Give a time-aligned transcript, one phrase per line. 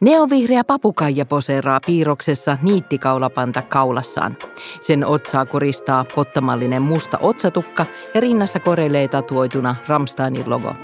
[0.00, 4.36] Neovihreä papukaija poseeraa piirroksessa niittikaulapanta kaulassaan.
[4.80, 10.74] Sen otsaa koristaa pottamallinen musta otsatukka ja rinnassa koreilee tatuoituna Ramsteinin logo.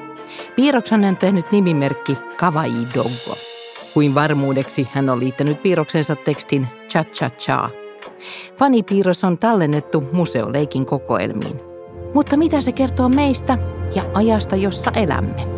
[0.56, 3.36] Piirroksen on tehnyt nimimerkki Kawaii Doggo.
[3.94, 7.70] Kuin varmuudeksi hän on liittänyt piirroksensa tekstin Cha Cha Cha.
[8.58, 11.60] Fanipiirros on tallennettu museoleikin kokoelmiin.
[12.14, 13.58] Mutta mitä se kertoo meistä
[13.94, 15.56] ja ajasta, jossa elämme?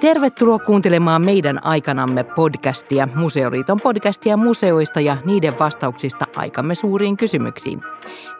[0.00, 7.82] Tervetuloa kuuntelemaan meidän aikanamme podcastia, Museoliiton podcastia museoista ja niiden vastauksista aikamme suuriin kysymyksiin.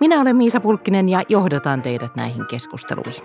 [0.01, 3.25] Minä olen Miisa Pulkkinen ja johdatan teidät näihin keskusteluihin.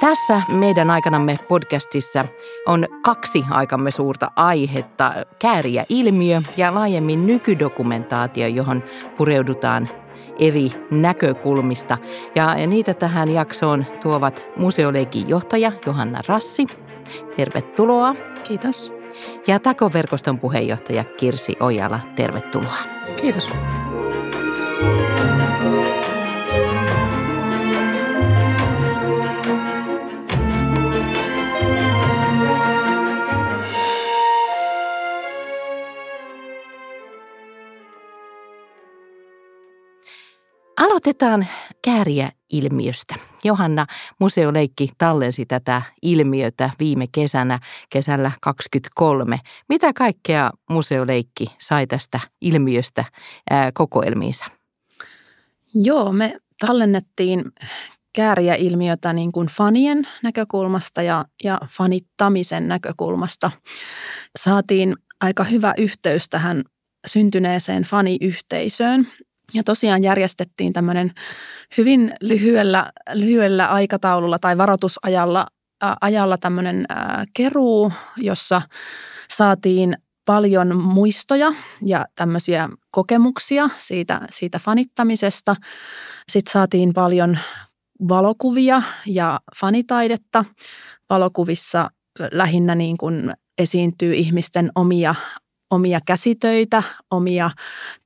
[0.00, 2.24] Tässä meidän aikanamme podcastissa
[2.66, 8.82] on kaksi aikamme suurta aihetta, kääriä ilmiö ja laajemmin nykydokumentaatio, johon
[9.16, 9.88] pureudutaan
[10.38, 11.98] eri näkökulmista.
[12.34, 16.66] Ja niitä tähän jaksoon tuovat museoleikin johtaja Johanna Rassi–
[17.36, 18.14] Tervetuloa.
[18.44, 18.92] Kiitos.
[19.46, 22.76] Ja Tako-verkoston puheenjohtaja Kirsi Ojala, tervetuloa.
[23.20, 23.50] Kiitos.
[40.76, 41.46] Aloitetaan
[41.84, 43.14] kääriä ilmiöstä.
[43.44, 43.86] Johanna
[44.18, 47.58] Museoleikki tallensi tätä ilmiötä viime kesänä,
[47.90, 49.40] kesällä 23.
[49.68, 53.04] Mitä kaikkea Museoleikki sai tästä ilmiöstä
[53.50, 54.44] ää, kokoelmiinsa?
[55.74, 57.44] Joo, me tallennettiin
[58.12, 63.50] kääriä ilmiötä niin kuin fanien näkökulmasta ja, ja fanittamisen näkökulmasta.
[64.38, 66.64] Saatiin aika hyvä yhteys tähän
[67.06, 69.08] syntyneeseen faniyhteisöön.
[69.54, 71.12] Ja tosiaan järjestettiin tämmöinen
[71.78, 75.46] hyvin lyhyellä, lyhyellä aikataululla tai varoitusajalla
[75.84, 76.94] ä, ajalla tämmöinen ä,
[77.34, 78.62] keruu, jossa
[79.30, 85.56] saatiin paljon muistoja ja tämmöisiä kokemuksia siitä, siitä fanittamisesta.
[86.32, 87.38] Sitten saatiin paljon
[88.08, 90.44] valokuvia ja fanitaidetta.
[91.10, 91.90] Valokuvissa
[92.32, 95.14] lähinnä niin kuin esiintyy ihmisten omia
[95.74, 97.50] omia käsitöitä, omia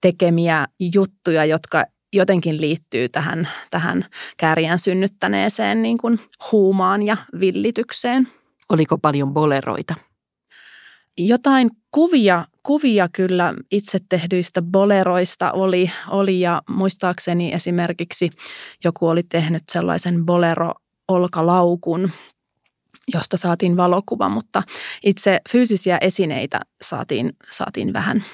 [0.00, 4.04] tekemiä juttuja, jotka jotenkin liittyy tähän, tähän
[4.36, 6.20] kääriän synnyttäneeseen niin kuin
[6.52, 8.28] huumaan ja villitykseen.
[8.68, 9.94] Oliko paljon boleroita?
[11.18, 18.30] Jotain kuvia, kuvia kyllä itse tehdyistä boleroista oli, oli ja muistaakseni esimerkiksi
[18.84, 22.10] joku oli tehnyt sellaisen bolero-olkalaukun,
[23.14, 24.62] josta saatiin valokuva, mutta
[25.04, 28.24] itse fyysisiä esineitä saatiin, saatiin vähän.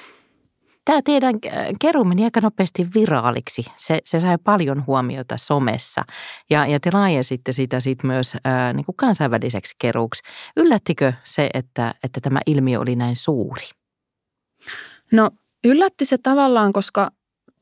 [0.84, 1.34] Tämä teidän
[1.80, 3.64] keru meni aika nopeasti viraaliksi.
[3.76, 6.02] Se, se sai paljon huomiota somessa
[6.50, 10.22] ja, ja te laajensitte sitä sit myös ää, niin kuin kansainväliseksi keruuksi.
[10.56, 13.66] Yllättikö se, että, että tämä ilmiö oli näin suuri?
[15.12, 15.30] No
[15.64, 17.10] yllätti se tavallaan, koska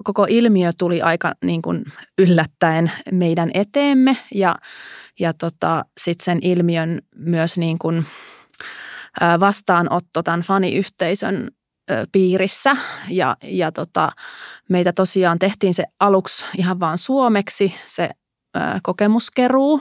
[0.04, 1.84] koko ilmiö tuli aika niin kuin
[2.18, 4.54] yllättäen meidän eteemme ja,
[5.20, 8.06] ja tota, sitten sen ilmiön myös niin kuin
[9.40, 11.48] vastaanotto tämän faniyhteisön
[12.12, 12.76] piirissä.
[13.10, 14.12] Ja, ja tota,
[14.68, 18.10] meitä tosiaan tehtiin se aluksi ihan vaan suomeksi se
[18.82, 19.80] kokemuskeruu,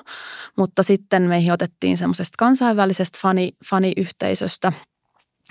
[0.58, 4.74] mutta sitten meihin otettiin semmoisesta kansainvälisestä fani, faniyhteisöstä–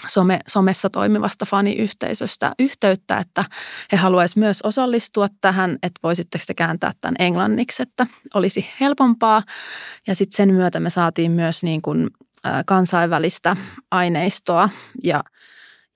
[0.09, 3.45] some, somessa toimivasta faniyhteisöstä yhteyttä, että
[3.93, 9.43] he haluaisivat myös osallistua tähän, että voisitteko te kääntää tämän englanniksi, että olisi helpompaa.
[10.07, 12.11] Ja sitten sen myötä me saatiin myös niin kuin
[12.67, 13.57] kansainvälistä
[13.91, 14.69] aineistoa
[15.05, 15.25] ja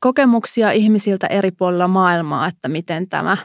[0.00, 3.36] kokemuksia ihmisiltä eri puolilla maailmaa, että miten tämä,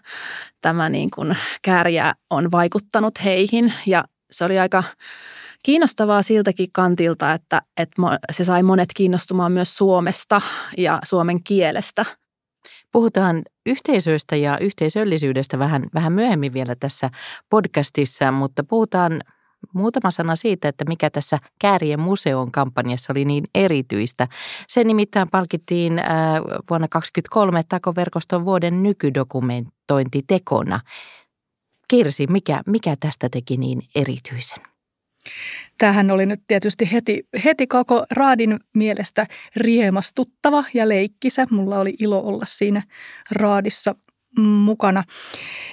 [0.61, 3.73] tämä niin kuin kärjä on vaikuttanut heihin.
[3.85, 4.83] Ja se oli aika
[5.63, 10.41] kiinnostavaa siltäkin kantilta, että, että se sai monet kiinnostumaan myös Suomesta
[10.77, 12.05] ja suomen kielestä.
[12.91, 17.09] Puhutaan yhteisöistä ja yhteisöllisyydestä vähän, vähän myöhemmin vielä tässä
[17.49, 19.21] podcastissa, mutta puhutaan
[19.73, 24.27] muutama sana siitä, että mikä tässä Käärien museon kampanjassa oli niin erityistä.
[24.67, 26.05] Se nimittäin palkittiin äh,
[26.69, 30.79] vuonna 2023 Takoverkoston vuoden nykydokumentointitekona.
[31.87, 34.78] Kirsi, mikä, mikä tästä teki niin erityisen?
[35.77, 41.47] Tämähän oli nyt tietysti heti, heti koko raadin mielestä riemastuttava ja leikkisä.
[41.51, 42.81] Mulla oli ilo olla siinä
[43.31, 43.95] raadissa
[44.37, 45.03] mukana.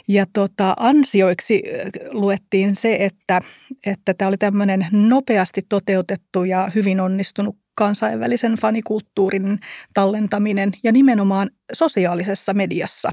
[0.09, 1.63] Ja tota, ansioiksi
[2.11, 3.41] luettiin se, että,
[3.87, 9.59] että tämä oli tämmöinen nopeasti toteutettu ja hyvin onnistunut kansainvälisen fanikulttuurin
[9.95, 13.13] tallentaminen ja nimenomaan sosiaalisessa mediassa.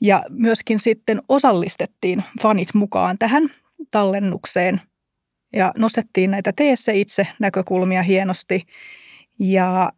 [0.00, 3.50] Ja myöskin sitten osallistettiin fanit mukaan tähän
[3.90, 4.80] tallennukseen
[5.52, 8.66] ja nostettiin näitä tee se itse näkökulmia hienosti.
[9.40, 9.92] Ja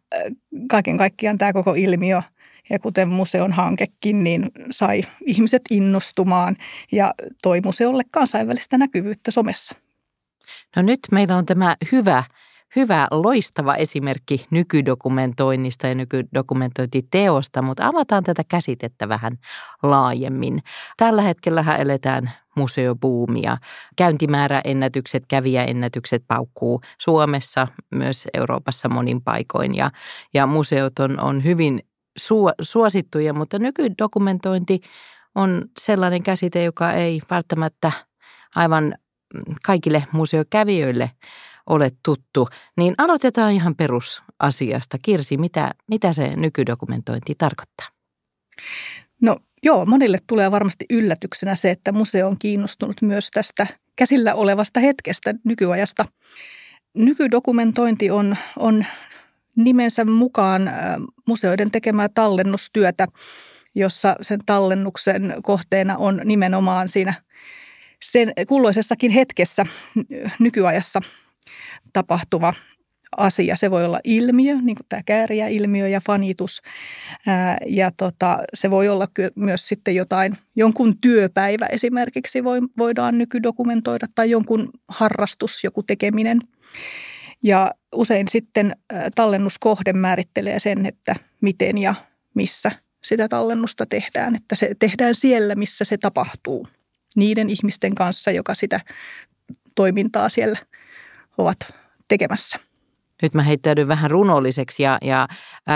[0.69, 2.21] kaiken kaikkiaan tämä koko ilmiö,
[2.69, 6.57] ja kuten museon hankekin, niin sai ihmiset innostumaan
[6.91, 9.75] ja toi museolle kansainvälistä näkyvyyttä somessa.
[10.75, 12.23] No nyt meillä on tämä hyvä
[12.75, 19.37] hyvä, loistava esimerkki nykydokumentoinnista ja nykydokumentointiteosta, mutta avataan tätä käsitettä vähän
[19.83, 20.59] laajemmin.
[20.97, 23.57] Tällä hetkellä eletään museobuumia.
[23.95, 29.91] Käyntimääräennätykset, kävijäennätykset paukkuu Suomessa, myös Euroopassa monin paikoin ja,
[30.33, 31.79] ja museot on, on hyvin
[32.17, 34.81] su, suosittuja, mutta nykydokumentointi
[35.35, 37.91] on sellainen käsite, joka ei välttämättä
[38.55, 38.95] aivan
[39.65, 41.11] kaikille museokävijöille
[41.69, 42.47] ole tuttu,
[42.77, 44.97] niin aloitetaan ihan perusasiasta.
[45.01, 47.87] Kirsi, mitä, mitä se nykydokumentointi tarkoittaa?
[49.21, 54.79] No joo, monille tulee varmasti yllätyksenä se, että museo on kiinnostunut myös tästä käsillä olevasta
[54.79, 56.05] hetkestä nykyajasta.
[56.93, 58.85] Nykydokumentointi on, on
[59.55, 60.71] nimensä mukaan
[61.27, 63.07] museoiden tekemää tallennustyötä,
[63.75, 67.13] jossa sen tallennuksen kohteena on nimenomaan siinä
[68.01, 69.65] sen kulloisessakin hetkessä
[70.39, 71.01] nykyajassa
[71.93, 72.53] tapahtuva
[73.17, 73.55] asia.
[73.55, 76.61] Se voi olla ilmiö, niin kuin tämä kääriä-ilmiö ja fanitus.
[77.27, 84.07] Ää, ja tota, se voi olla myös sitten jotain, jonkun työpäivä esimerkiksi voi, voidaan nykydokumentoida
[84.15, 86.39] tai jonkun harrastus, joku tekeminen.
[87.43, 88.75] Ja usein sitten
[89.15, 91.95] tallennuskohde määrittelee sen, että miten ja
[92.33, 92.71] missä
[93.03, 94.35] sitä tallennusta tehdään.
[94.35, 96.67] Että se tehdään siellä, missä se tapahtuu
[97.15, 98.79] niiden ihmisten kanssa, joka sitä
[99.75, 100.59] toimintaa siellä
[101.37, 101.57] ovat
[102.07, 102.59] tekemässä.
[103.21, 105.27] Nyt mä heittäydyn vähän runolliseksi ja, ja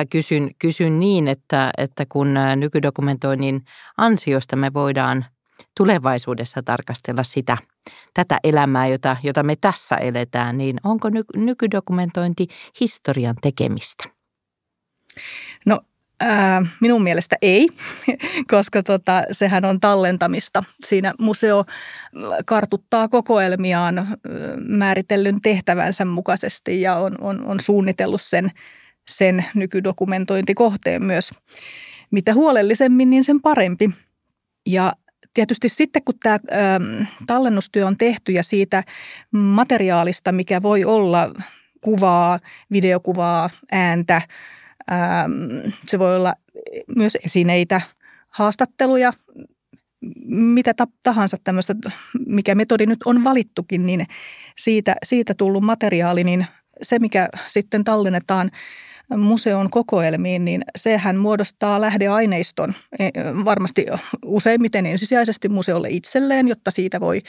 [0.10, 3.66] kysyn, kysyn niin, että, että kun nykydokumentoinnin
[3.98, 5.26] ansiosta me voidaan
[5.78, 7.58] tulevaisuudessa tarkastella sitä,
[8.14, 12.48] tätä elämää, jota, jota me tässä eletään, niin onko ny, nykydokumentointi
[12.80, 14.04] historian tekemistä?
[15.66, 15.82] No
[16.82, 17.70] Minun mielestä ei,
[18.52, 20.64] koska tota, sehän on tallentamista.
[20.86, 21.66] Siinä museo
[22.46, 24.08] kartuttaa kokoelmiaan
[24.68, 28.52] määritellyn tehtävänsä mukaisesti ja on, on, on suunnitellut sen,
[29.08, 31.32] sen nykydokumentointikohteen myös.
[32.12, 33.90] Mitä huolellisemmin, niin sen parempi.
[34.66, 34.94] Ja
[35.34, 36.40] tietysti sitten, kun tämä
[37.28, 38.84] tallennustyö on tehty ja siitä
[39.32, 41.32] materiaalista, mikä voi olla
[41.82, 42.40] kuvaa,
[42.72, 44.22] videokuvaa, ääntä–
[44.92, 46.34] Ähm, se voi olla
[46.96, 47.82] myös esineitä,
[48.30, 49.12] haastatteluja,
[50.28, 50.74] mitä
[51.04, 51.76] tahansa tämmöistä,
[52.28, 54.06] mikä metodi nyt on valittukin, niin
[54.58, 56.46] siitä, siitä tullut materiaali, niin
[56.82, 58.52] se mikä sitten tallennetaan
[59.18, 63.10] museon kokoelmiin, niin sehän muodostaa lähdeaineiston e,
[63.46, 63.86] varmasti
[64.26, 67.22] useimmiten ensisijaisesti museolle itselleen, jotta siitä voi,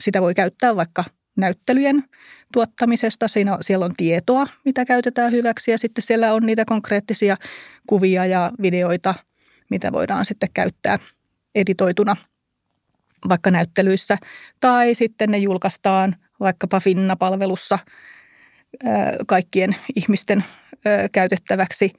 [0.00, 1.04] sitä voi käyttää vaikka
[1.36, 2.04] näyttelyjen
[2.52, 3.28] tuottamisesta.
[3.28, 7.36] Siinä, siellä on tietoa, mitä käytetään hyväksi ja sitten siellä on niitä konkreettisia
[7.86, 9.14] kuvia ja videoita,
[9.70, 10.98] mitä voidaan sitten käyttää
[11.54, 12.16] editoituna
[13.28, 14.18] vaikka näyttelyissä.
[14.60, 17.78] Tai sitten ne julkaistaan vaikkapa Finna-palvelussa
[19.26, 20.44] kaikkien ihmisten
[21.12, 21.92] käytettäväksi.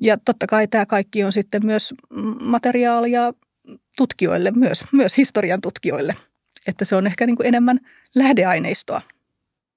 [0.00, 1.94] Ja totta kai tämä kaikki on sitten myös
[2.40, 3.32] materiaalia
[3.96, 6.16] tutkijoille, myös, myös historian tutkijoille.
[6.66, 7.80] Että se on ehkä niin kuin enemmän
[8.14, 9.00] lähdeaineistoa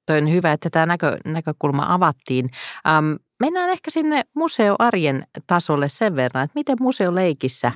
[0.06, 2.50] toi on hyvä, että tämä näkö, näkökulma avattiin.
[2.88, 7.72] Ähm, mennään ehkä sinne museoarjen tasolle sen verran, että miten museoleikissä,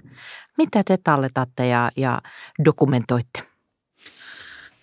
[0.57, 2.21] mitä te talletatte ja, ja
[2.65, 3.43] dokumentoitte?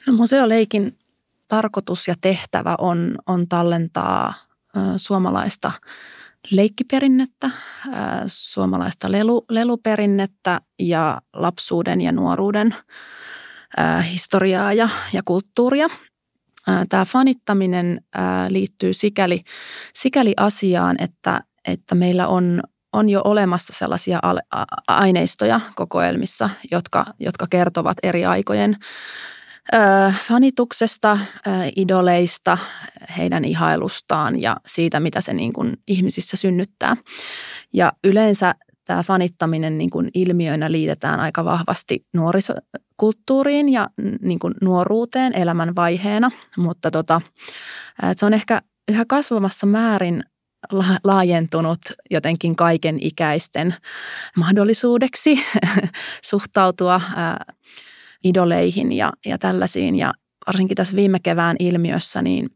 [0.07, 0.99] No, museoleikin
[1.49, 4.35] tarkoitus ja tehtävä on, on tallentaa
[4.77, 5.73] ö, suomalaista
[6.51, 7.47] leikkiperinnettä,
[7.87, 7.91] ö,
[8.27, 12.75] suomalaista lelu, leluperinnettä ja lapsuuden ja nuoruuden
[14.13, 15.89] historiaa ja, ja kulttuuria
[16.89, 18.01] tämä fanittaminen
[18.49, 19.41] liittyy sikäli,
[19.95, 22.63] sikäli asiaan, että, että meillä on,
[22.93, 24.21] on jo olemassa sellaisia
[24.89, 28.77] aineistoja kokoelmissa, jotka, jotka kertovat eri aikojen
[30.27, 31.19] fanituksesta,
[31.77, 32.59] idoleista,
[33.19, 36.97] heidän ihailustaan ja siitä, mitä se niin kuin ihmisissä synnyttää.
[37.73, 43.89] Ja yleensä tämä fanittaminen niin kuin ilmiöinä liitetään aika vahvasti nuorisokulttuuriin ja
[44.23, 47.21] niin kuin nuoruuteen elämänvaiheena, mutta tota,
[48.17, 50.25] se on ehkä yhä kasvamassa määrin
[51.05, 53.75] laajentunut jotenkin kaiken ikäisten
[54.37, 55.45] mahdollisuudeksi
[56.31, 57.01] suhtautua
[58.25, 59.97] idoleihin ja, ja tällaisiin.
[59.97, 60.15] Ja
[60.47, 62.51] varsinkin tässä viime kevään ilmiössä, niin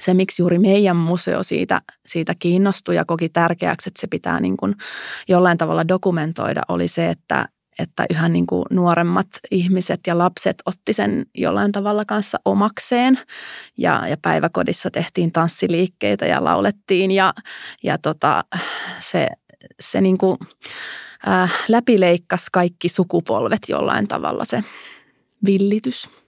[0.00, 4.56] se, miksi juuri meidän museo siitä, siitä kiinnostui ja koki tärkeäksi, että se pitää niin
[4.56, 4.74] kuin
[5.28, 7.48] jollain tavalla dokumentoida, oli se, että,
[7.78, 13.18] että yhä niin kuin nuoremmat ihmiset ja lapset otti sen jollain tavalla kanssa omakseen.
[13.78, 17.34] Ja, ja päiväkodissa tehtiin tanssiliikkeitä ja laulettiin ja,
[17.82, 18.44] ja tota,
[19.00, 19.28] se,
[19.80, 20.36] se niin kuin,
[21.28, 24.64] äh, läpileikkasi kaikki sukupolvet jollain tavalla se
[25.44, 26.23] villitys.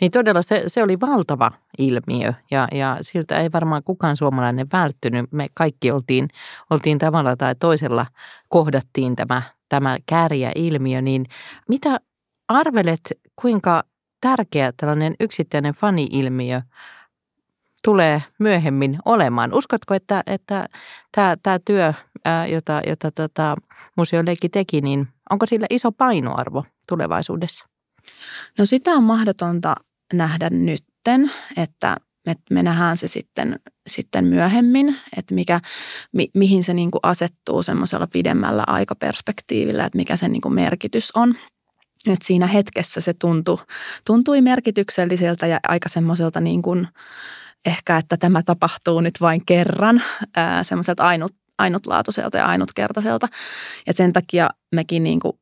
[0.00, 5.32] Niin todella se, se oli valtava ilmiö ja, ja siltä ei varmaan kukaan suomalainen välttynyt.
[5.32, 6.28] Me kaikki oltiin,
[6.70, 8.06] oltiin tavalla tai toisella
[8.48, 11.02] kohdattiin tämä, tämä kääriä ilmiö.
[11.02, 11.26] Niin
[11.68, 12.00] mitä
[12.48, 13.00] arvelet,
[13.36, 13.84] kuinka
[14.20, 16.60] tärkeä tällainen yksittäinen fani-ilmiö
[17.84, 19.54] tulee myöhemmin olemaan?
[19.54, 20.68] Uskotko, että, että
[21.12, 21.92] tämä, tämä työ,
[22.48, 23.56] jota, jota tota,
[23.96, 27.77] museoleikki teki, niin onko sillä iso painoarvo tulevaisuudessa?
[28.58, 29.74] No sitä on mahdotonta
[30.12, 31.96] nähdä nytten, että
[32.50, 35.60] me nähdään se sitten, sitten myöhemmin, että mikä,
[36.12, 41.10] mi, mihin se niin kuin asettuu semmoisella pidemmällä aikaperspektiivillä, että mikä sen niin kuin merkitys
[41.14, 41.34] on.
[42.06, 43.58] Et siinä hetkessä se tuntui,
[44.06, 46.88] tuntui merkitykselliseltä ja aika semmoiselta niin kuin,
[47.66, 50.02] ehkä, että tämä tapahtuu nyt vain kerran,
[50.62, 53.28] semmoiselta ainut, ainutlaatuiselta ja ainutkertaiselta.
[53.86, 55.32] Ja sen takia mekin niin kuin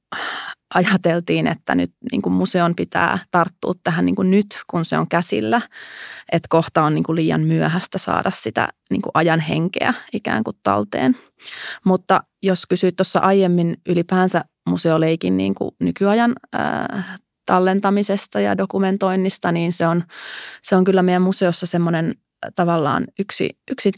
[0.74, 5.08] ajateltiin, että nyt niin kuin museon pitää tarttua tähän niin kuin nyt, kun se on
[5.08, 5.60] käsillä.
[6.32, 10.56] Että kohta on niin kuin liian myöhäistä saada sitä niin kuin ajan henkeä ikään kuin
[10.62, 11.16] talteen.
[11.84, 17.04] Mutta jos kysyit tuossa aiemmin ylipäänsä museoleikin niin kuin nykyajan ää,
[17.46, 20.04] tallentamisesta ja dokumentoinnista, niin se on,
[20.62, 22.14] se on kyllä meidän museossa semmoinen
[22.54, 23.92] tavallaan yksi, yksi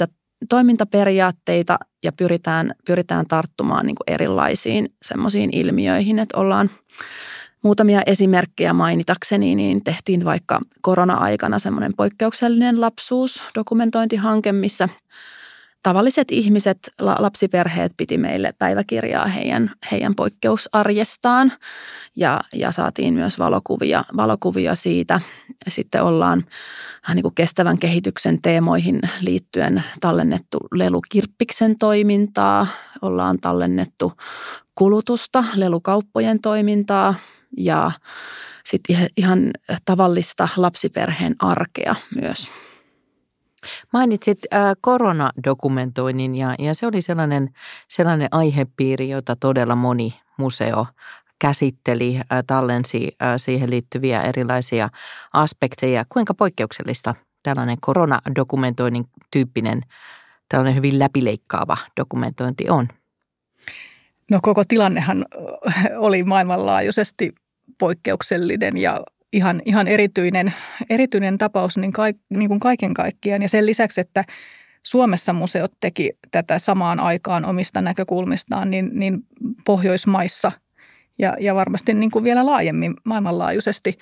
[0.49, 6.71] toimintaperiaatteita ja pyritään, pyritään tarttumaan niin kuin erilaisiin semmoisiin ilmiöihin, että ollaan
[7.63, 14.89] muutamia esimerkkejä mainitakseni, niin tehtiin vaikka korona-aikana semmoinen poikkeuksellinen lapsuus dokumentointihanke, missä–
[15.83, 21.53] tavalliset ihmiset, lapsiperheet piti meille päiväkirjaa heidän, heidän poikkeusarjestaan
[22.17, 25.21] ja, ja saatiin myös valokuvia, valokuvia siitä.
[25.69, 26.45] Sitten ollaan
[27.15, 32.67] niin kuin kestävän kehityksen teemoihin liittyen tallennettu lelukirppiksen toimintaa,
[33.03, 34.13] ollaan tallennettu
[34.75, 37.15] kulutusta, lelukauppojen toimintaa
[37.57, 37.91] ja
[38.65, 39.51] sitten ihan
[39.85, 42.51] tavallista lapsiperheen arkea myös.
[43.93, 47.51] Mainitsit äh, koronadokumentoinnin ja, ja se oli sellainen,
[47.89, 50.87] sellainen aihepiiri, jota todella moni museo
[51.39, 54.89] käsitteli, äh, tallensi äh, siihen liittyviä erilaisia
[55.33, 56.05] aspekteja.
[56.09, 59.83] Kuinka poikkeuksellista tällainen koronadokumentoinnin tyyppinen,
[60.49, 62.89] tällainen hyvin läpileikkaava dokumentointi on?
[64.31, 65.25] No koko tilannehan
[65.97, 67.35] oli maailmanlaajuisesti
[67.79, 69.01] poikkeuksellinen ja
[69.33, 70.55] ihan, ihan erityinen,
[70.91, 73.43] erityinen tapaus niin, kaik, niin kuin kaiken kaikkiaan.
[73.43, 74.25] Ja sen lisäksi, että
[74.83, 79.19] Suomessa museot teki tätä samaan aikaan omista näkökulmistaan, niin, niin
[79.65, 80.53] Pohjoismaissa
[81.19, 83.99] ja, ja varmasti niin kuin vielä laajemmin maailmanlaajuisesti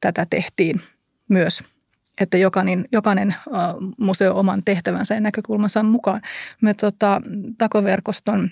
[0.00, 0.80] tätä tehtiin
[1.28, 1.64] myös
[2.20, 3.34] että jokainen, jokainen
[3.98, 6.20] museo oman tehtävänsä ja näkökulmansa mukaan.
[6.60, 7.20] Me tota,
[7.58, 8.50] Takoverkoston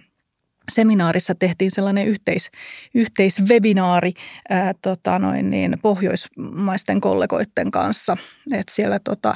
[0.69, 2.51] seminaarissa tehtiin sellainen yhteis,
[2.95, 4.13] yhteiswebinaari
[4.49, 8.17] ää, tota noin niin, pohjoismaisten kollegoiden kanssa.
[8.53, 9.35] Et siellä tota,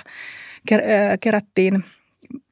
[1.20, 1.84] kerättiin,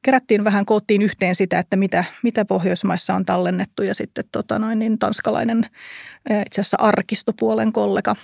[0.01, 4.79] kerättiin vähän, koottiin yhteen sitä, että mitä, mitä Pohjoismaissa on tallennettu ja sitten tota noin
[4.79, 5.65] niin, tanskalainen
[6.45, 8.15] itse asiassa arkistopuolen kollega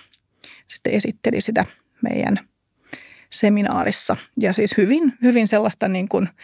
[0.67, 1.65] sitten esitteli sitä
[2.01, 2.39] meidän
[3.29, 4.17] seminaarissa.
[4.39, 6.29] Ja siis hyvin, hyvin sellaista niin kuin–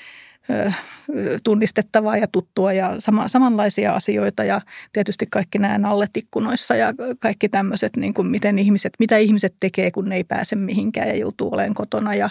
[1.43, 4.43] tunnistettavaa ja tuttua ja sama, samanlaisia asioita.
[4.43, 4.61] Ja
[4.93, 9.91] tietysti kaikki nämä nallet ikkunoissa ja kaikki tämmöiset, niin kuin miten ihmiset, mitä ihmiset tekee,
[9.91, 12.29] kun ne ei pääse mihinkään ja joutuu olemaan kotona ja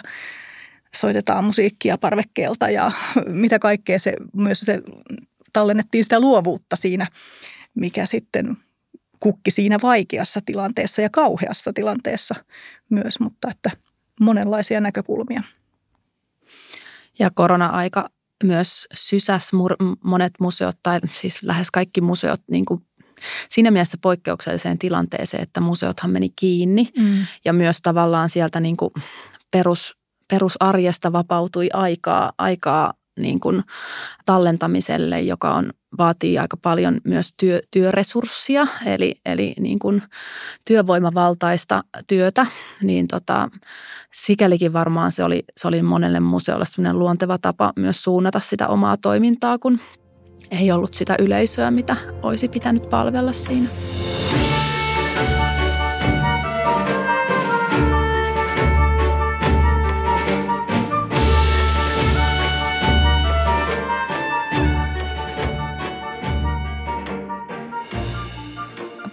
[0.95, 2.69] soitetaan musiikkia parvekkeelta.
[2.69, 2.91] Ja
[3.25, 4.81] mitä kaikkea se, myös se
[5.53, 7.07] tallennettiin sitä luovuutta siinä,
[7.75, 8.57] mikä sitten
[9.19, 12.35] kukki siinä vaikeassa tilanteessa ja kauheassa tilanteessa
[12.89, 13.71] myös, mutta että
[14.19, 15.43] monenlaisia näkökulmia.
[17.19, 18.09] Ja korona-aika
[18.43, 19.51] myös sysäs
[20.03, 22.85] monet museot, tai siis lähes kaikki museot niin kuin
[23.49, 27.25] siinä mielessä poikkeukselliseen tilanteeseen, että museothan meni kiinni mm.
[27.45, 28.91] ja myös tavallaan sieltä niin kuin
[29.51, 33.63] perus, perusarjesta vapautui aikaa, aikaa niin kuin
[34.25, 40.03] tallentamiselle, joka on, vaatii aika paljon myös työ, työresurssia, eli, eli niin kuin
[40.65, 42.45] työvoimavaltaista työtä,
[42.81, 43.49] niin tota,
[44.13, 48.97] sikälikin varmaan se oli, se oli monelle museolle sellainen luonteva tapa myös suunnata sitä omaa
[48.97, 49.79] toimintaa, kun
[50.51, 53.69] ei ollut sitä yleisöä, mitä olisi pitänyt palvella siinä.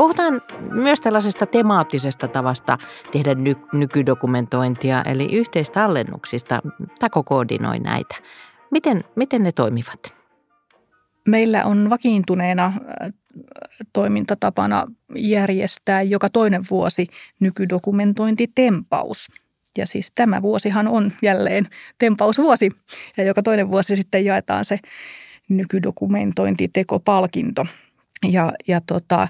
[0.01, 0.41] Puhutaan
[0.71, 2.79] myös tällaisesta temaattisesta tavasta
[3.13, 6.61] tehdä ny- nykydokumentointia, eli yhteistallennuksista.
[6.99, 8.15] Tako koordinoi näitä.
[8.71, 10.15] Miten, miten ne toimivat?
[11.29, 12.73] Meillä on vakiintuneena äh,
[13.93, 17.07] toimintatapana järjestää joka toinen vuosi
[17.41, 19.29] nykydokumentointitempaus.
[19.79, 22.71] Ja siis tämä vuosihan on jälleen tempausvuosi
[23.17, 24.79] ja joka toinen vuosi sitten jaetaan se
[25.49, 27.67] nykydokumentointitekopalkinto.
[28.31, 29.29] Ja, ja tota,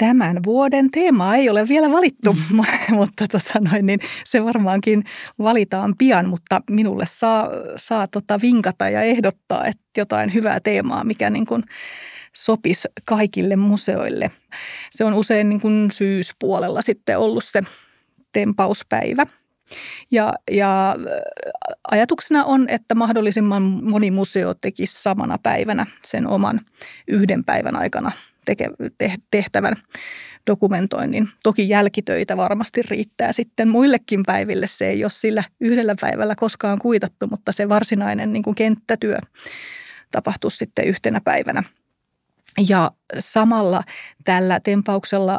[0.00, 2.56] tämän vuoden teema ei ole vielä valittu, mm.
[2.96, 5.04] mutta tota noin, niin se varmaankin
[5.38, 11.30] valitaan pian, mutta minulle saa, saa tota vinkata ja ehdottaa että jotain hyvää teemaa, mikä
[11.30, 11.62] niin kuin
[12.32, 14.30] sopisi kaikille museoille.
[14.90, 17.62] Se on usein niin kuin syyspuolella sitten ollut se
[18.32, 19.26] tempauspäivä.
[20.10, 20.96] Ja, ja
[21.90, 26.60] ajatuksena on, että mahdollisimman moni museo tekisi samana päivänä sen oman
[27.08, 28.12] yhden päivän aikana
[28.44, 29.76] teke, te, tehtävän
[30.46, 31.28] dokumentoinnin.
[31.42, 34.66] Toki jälkitöitä varmasti riittää sitten muillekin päiville.
[34.66, 39.18] Se ei ole sillä yhdellä päivällä koskaan kuitattu, mutta se varsinainen niin kuin kenttätyö
[40.10, 41.62] tapahtuu sitten yhtenä päivänä.
[42.68, 43.82] Ja samalla
[44.24, 45.38] tällä tempauksella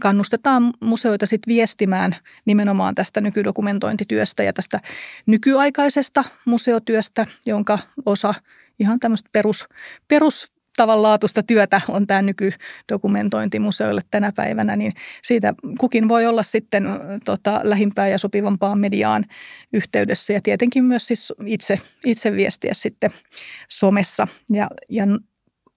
[0.00, 4.80] kannustetaan museoita sit viestimään nimenomaan tästä nykydokumentointityöstä ja tästä
[5.26, 8.34] nykyaikaisesta museotyöstä, jonka osa
[8.78, 9.68] ihan tämmöistä perus,
[10.08, 16.84] perus tavanlaatuista työtä on tämä nykydokumentointi museoille tänä päivänä, niin siitä kukin voi olla sitten
[17.24, 19.24] tota, lähimpään ja sopivampaan mediaan
[19.72, 23.10] yhteydessä ja tietenkin myös siis itse, itse viestiä sitten
[23.68, 25.06] somessa ja, ja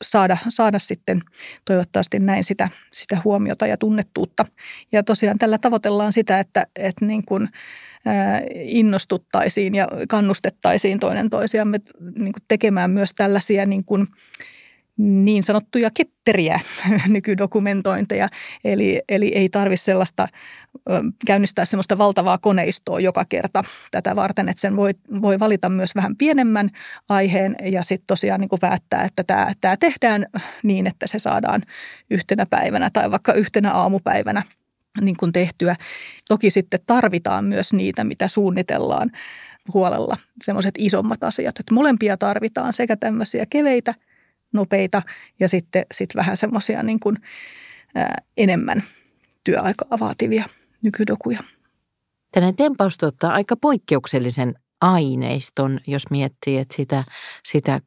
[0.04, 1.22] saada, saada sitten
[1.66, 4.46] toivottavasti näin sitä, sitä huomiota ja tunnettuutta.
[4.92, 7.50] Ja tosiaan tällä tavoitellaan sitä, että, että niin kuin,
[8.54, 14.08] innostuttaisiin ja kannustettaisiin toinen toisiamme niin kuin tekemään myös tällaisia niin kuin,
[14.98, 16.60] niin sanottuja ketteriä
[17.08, 18.30] nykydokumentointeja.
[18.64, 20.28] Eli, eli ei tarvitse sellaista
[21.26, 26.16] käynnistää sellaista valtavaa koneistoa joka kerta tätä varten, että sen voi, voi valita myös vähän
[26.16, 26.70] pienemmän
[27.10, 30.26] aiheen ja sitten tosiaan niin kuin päättää, että tämä, tämä tehdään
[30.64, 31.62] niin, että se saadaan
[32.10, 34.44] yhtenä päivänä tai vaikka yhtenä aamupäivänä
[35.02, 35.76] niin kuin tehtyä.
[36.28, 39.12] Toki sitten tarvitaan myös niitä, mitä suunnitellaan
[39.74, 41.60] huolella, semmoiset isommat asiat.
[41.60, 43.94] Että molempia tarvitaan sekä tämmöisiä keveitä–
[44.54, 45.02] nopeita
[45.40, 47.18] ja sitten sit vähän semmoisia niin kuin,
[47.96, 48.84] ää, enemmän
[49.44, 50.46] työaikaa vaativia
[50.82, 51.44] nykydokuja.
[52.32, 57.04] Tänne tempaus tuottaa aika poikkeuksellisen aineiston, jos miettii, että sitä,
[57.44, 57.82] sitä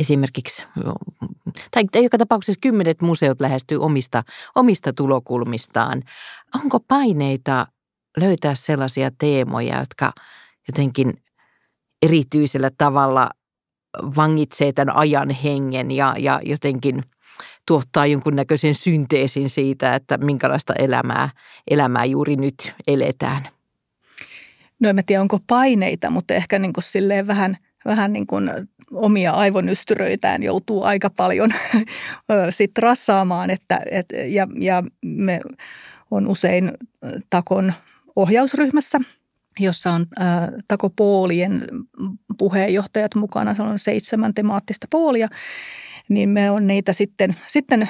[0.00, 0.66] esimerkiksi,
[1.70, 4.22] tai joka tapauksessa kymmenet museot lähestyy omista,
[4.54, 6.02] omista tulokulmistaan.
[6.54, 7.66] Onko paineita
[8.16, 10.12] löytää sellaisia teemoja, jotka
[10.68, 11.22] jotenkin
[12.02, 13.30] erityisellä tavalla
[14.16, 17.02] vangitsee tämän ajan hengen ja, ja jotenkin
[17.66, 21.28] tuottaa jonkunnäköisen synteesin siitä, että minkälaista elämää,
[21.70, 23.48] elämää juuri nyt eletään.
[24.80, 28.50] No en tiedä, onko paineita, mutta ehkä niin kuin silleen vähän, vähän niin kuin
[28.92, 31.50] omia aivonystyröitään joutuu aika paljon
[32.50, 33.50] sit rassaamaan.
[33.50, 35.40] Että, et, ja, ja me
[36.10, 36.72] on usein
[37.30, 37.72] Takon
[38.16, 39.00] ohjausryhmässä–
[39.60, 40.26] jossa on äh,
[40.68, 41.66] takopoolien
[42.38, 45.28] puheenjohtajat mukana, se on seitsemän temaattista poolia,
[46.08, 47.88] niin me on niitä sitten, sitten äh,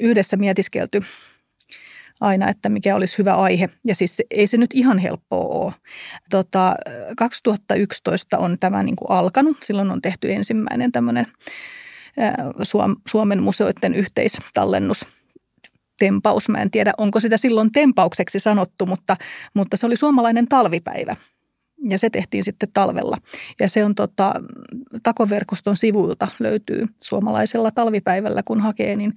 [0.00, 1.02] yhdessä mietiskelty
[2.20, 3.68] aina, että mikä olisi hyvä aihe.
[3.86, 5.72] Ja siis ei se nyt ihan helppoa ole.
[6.30, 6.74] Tota,
[7.16, 9.56] 2011 on tämä niin kuin alkanut.
[9.62, 11.26] Silloin on tehty ensimmäinen tämmöinen
[13.06, 15.06] Suomen museoiden yhteistallennus–
[16.00, 16.48] tempaus.
[16.48, 19.16] Mä en tiedä, onko sitä silloin tempaukseksi sanottu, mutta,
[19.54, 21.16] mutta se oli suomalainen talvipäivä.
[21.90, 23.16] Ja se tehtiin sitten talvella.
[23.60, 24.34] Ja se on tota,
[25.02, 29.14] takoverkoston sivuilta löytyy suomalaisella talvipäivällä, kun hakee, niin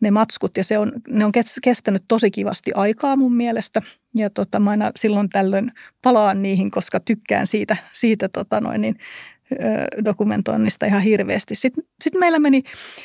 [0.00, 0.56] ne matskut.
[0.56, 1.32] Ja se on, ne on
[1.62, 3.82] kestänyt tosi kivasti aikaa mun mielestä.
[4.14, 8.96] Ja tota, mä aina silloin tällöin palaan niihin, koska tykkään siitä, siitä tota noin, niin
[10.04, 11.54] dokumentoinnista ihan hirveästi.
[11.54, 12.62] Sitten, sitten meillä meni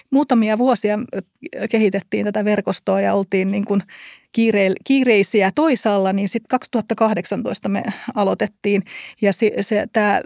[0.10, 1.00] muutamia vuosia,
[1.70, 3.84] kehitettiin tätä verkostoa ja oltiin niin kuin
[4.32, 7.84] kiire, kiireisiä toisaalla, niin sitten 2018 me
[8.16, 8.84] aloitettiin
[9.22, 10.22] ja se, se, tämä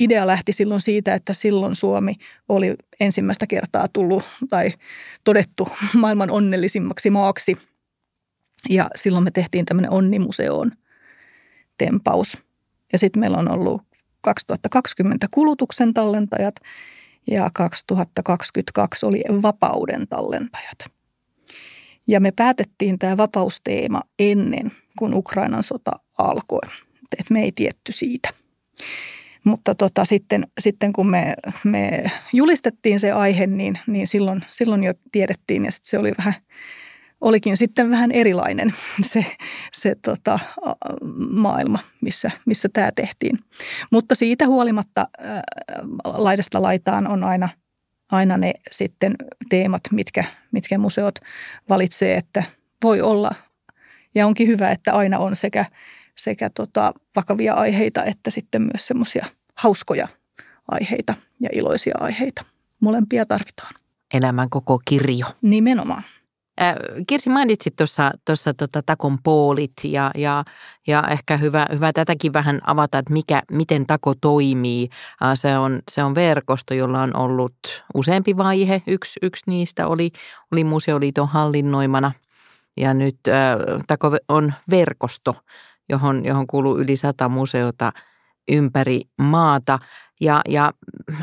[0.00, 2.14] idea lähti silloin siitä, että silloin Suomi
[2.48, 4.72] oli ensimmäistä kertaa tullut tai
[5.24, 7.56] todettu maailman onnellisimmaksi maaksi.
[8.70, 10.72] Ja silloin me tehtiin tämmöinen onnimuseoon
[11.78, 12.38] tempaus.
[12.92, 13.82] Ja sitten meillä on ollut
[14.24, 16.54] 2020 kulutuksen tallentajat
[17.30, 20.78] ja 2022 oli vapauden tallentajat.
[22.06, 26.68] Ja me päätettiin tämä vapausteema ennen kuin Ukrainan sota alkoi.
[27.18, 28.28] Et me ei tietty siitä.
[29.44, 31.34] Mutta tota, sitten, sitten kun me,
[31.64, 36.34] me julistettiin se aihe, niin, niin silloin, silloin jo tiedettiin ja se oli vähän,
[37.24, 38.74] olikin sitten vähän erilainen
[39.12, 39.26] se,
[39.72, 40.38] se tota,
[41.30, 43.38] maailma, missä, missä tämä tehtiin.
[43.90, 45.42] Mutta siitä huolimatta ää,
[46.04, 47.48] laidasta laitaan on aina,
[48.12, 49.14] aina ne sitten
[49.48, 51.14] teemat, mitkä, mitkä museot
[51.68, 52.42] valitsee, että
[52.82, 53.34] voi olla
[54.14, 55.64] ja onkin hyvä, että aina on sekä,
[56.14, 60.08] sekä tota, vakavia aiheita että sitten myös semmoisia hauskoja
[60.68, 62.44] aiheita ja iloisia aiheita.
[62.80, 63.74] Molempia tarvitaan.
[64.14, 65.26] Elämän koko kirjo.
[65.42, 66.02] Nimenomaan.
[67.06, 67.76] Kirsi mainitsit
[68.24, 70.44] tuossa tota takon poolit ja, ja,
[70.86, 74.88] ja ehkä hyvä, hyvä tätäkin vähän avata, että mikä, miten tako toimii.
[75.34, 77.54] Se, on, se on verkosto, jolla on ollut
[77.94, 78.82] useampi vaihe.
[78.86, 80.10] Yksi, yksi niistä oli,
[80.52, 82.12] oli Museoliiton hallinnoimana
[82.76, 85.36] ja nyt äh, tako on verkosto,
[85.88, 87.92] johon, johon kuuluu yli sata museota–
[88.48, 89.78] ympäri maata.
[90.24, 90.72] Ja, ja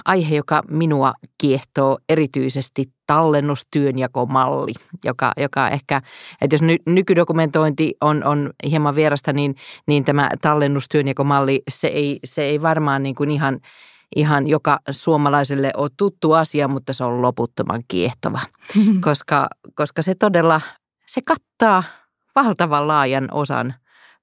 [0.05, 4.73] aihe, joka minua kiehtoo erityisesti tallennustyönjakomalli,
[5.05, 6.01] joka, joka ehkä,
[6.41, 9.55] että jos ny, nykydokumentointi on, on hieman vierasta, niin,
[9.87, 13.59] niin tämä tallennustyönjakomalli, se ei, se ei varmaan niin kuin ihan,
[14.15, 18.39] ihan joka suomalaiselle ole tuttu asia, mutta se on loputtoman kiehtova,
[19.07, 20.61] koska, koska se todella,
[21.05, 21.83] se kattaa
[22.35, 23.73] valtavan laajan osan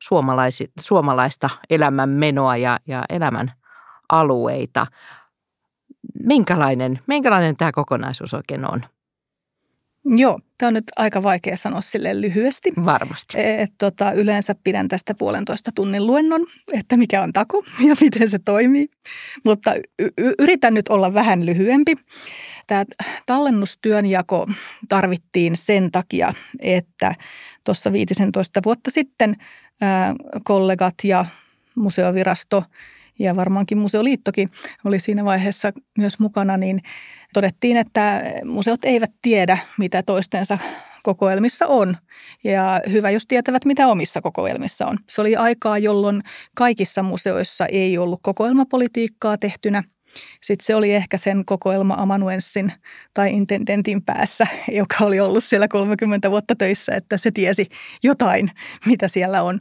[0.03, 3.53] suomalaisi, suomalaista elämänmenoa ja, ja elämän
[4.09, 4.87] alueita.
[6.23, 8.83] Minkälainen, minkälainen tämä kokonaisuus oikein on?
[10.17, 12.73] Joo, tämä on nyt aika vaikea sanoa sille lyhyesti.
[12.85, 13.37] Varmasti.
[13.41, 18.39] Et, tota, yleensä pidän tästä puolentoista tunnin luennon, että mikä on taku ja miten se
[18.39, 18.89] toimii.
[19.45, 21.95] Mutta y- yritän nyt olla vähän lyhyempi.
[22.67, 22.85] Tämä
[23.27, 24.47] tallennustyönjako
[24.89, 27.15] tarvittiin sen takia, että
[27.65, 29.37] tuossa 15 vuotta sitten
[30.45, 31.25] kollegat ja
[31.75, 32.65] museovirasto
[33.19, 34.51] ja varmaankin museoliittokin
[34.85, 36.81] oli siinä vaiheessa myös mukana, niin
[37.33, 40.59] todettiin, että museot eivät tiedä, mitä toistensa
[41.03, 41.97] kokoelmissa on.
[42.45, 44.99] Ja hyvä, jos tietävät, mitä omissa kokoelmissa on.
[45.11, 46.23] Se oli aikaa, jolloin
[46.55, 49.83] kaikissa museoissa ei ollut kokoelmapolitiikkaa tehtynä.
[50.43, 52.73] Sitten se oli ehkä sen kokoelma amanuenssin
[53.15, 57.67] tai intendentin päässä, joka oli ollut siellä 30 vuotta töissä, että se tiesi
[58.03, 58.51] jotain,
[58.87, 59.61] mitä siellä on.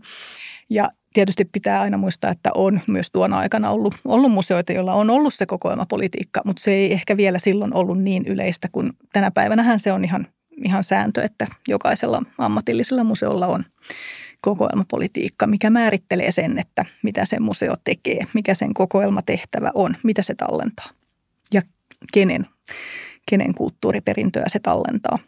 [0.69, 5.09] Ja tietysti pitää aina muistaa, että on myös tuona aikana ollut, ollut museoita, joilla on
[5.09, 9.79] ollut se kokoelmapolitiikka, mutta se ei ehkä vielä silloin ollut niin yleistä kuin tänä päivänähän
[9.79, 10.27] se on ihan,
[10.65, 13.65] ihan sääntö, että jokaisella ammatillisella museolla on
[14.41, 20.35] kokoelmapolitiikka, mikä määrittelee sen, että mitä se museo tekee, mikä sen kokoelmatehtävä on, mitä se
[20.35, 20.89] tallentaa
[21.53, 21.61] ja
[22.13, 22.47] kenen,
[23.29, 25.19] kenen kulttuuriperintöä se tallentaa.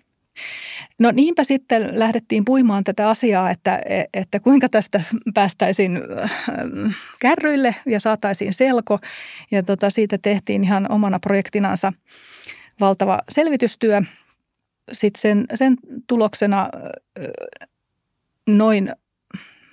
[1.00, 3.82] No niinpä sitten lähdettiin puimaan tätä asiaa, että,
[4.14, 5.02] että kuinka tästä
[5.34, 6.32] päästäisiin äh,
[7.20, 9.00] kärryille ja saataisiin selko.
[9.52, 11.94] Ja tota, siitä tehtiin ihan omana projektinansa
[12.80, 14.02] valtava selvitystyö.
[14.92, 16.70] Sitten sen, sen tuloksena äh,
[18.48, 18.92] noin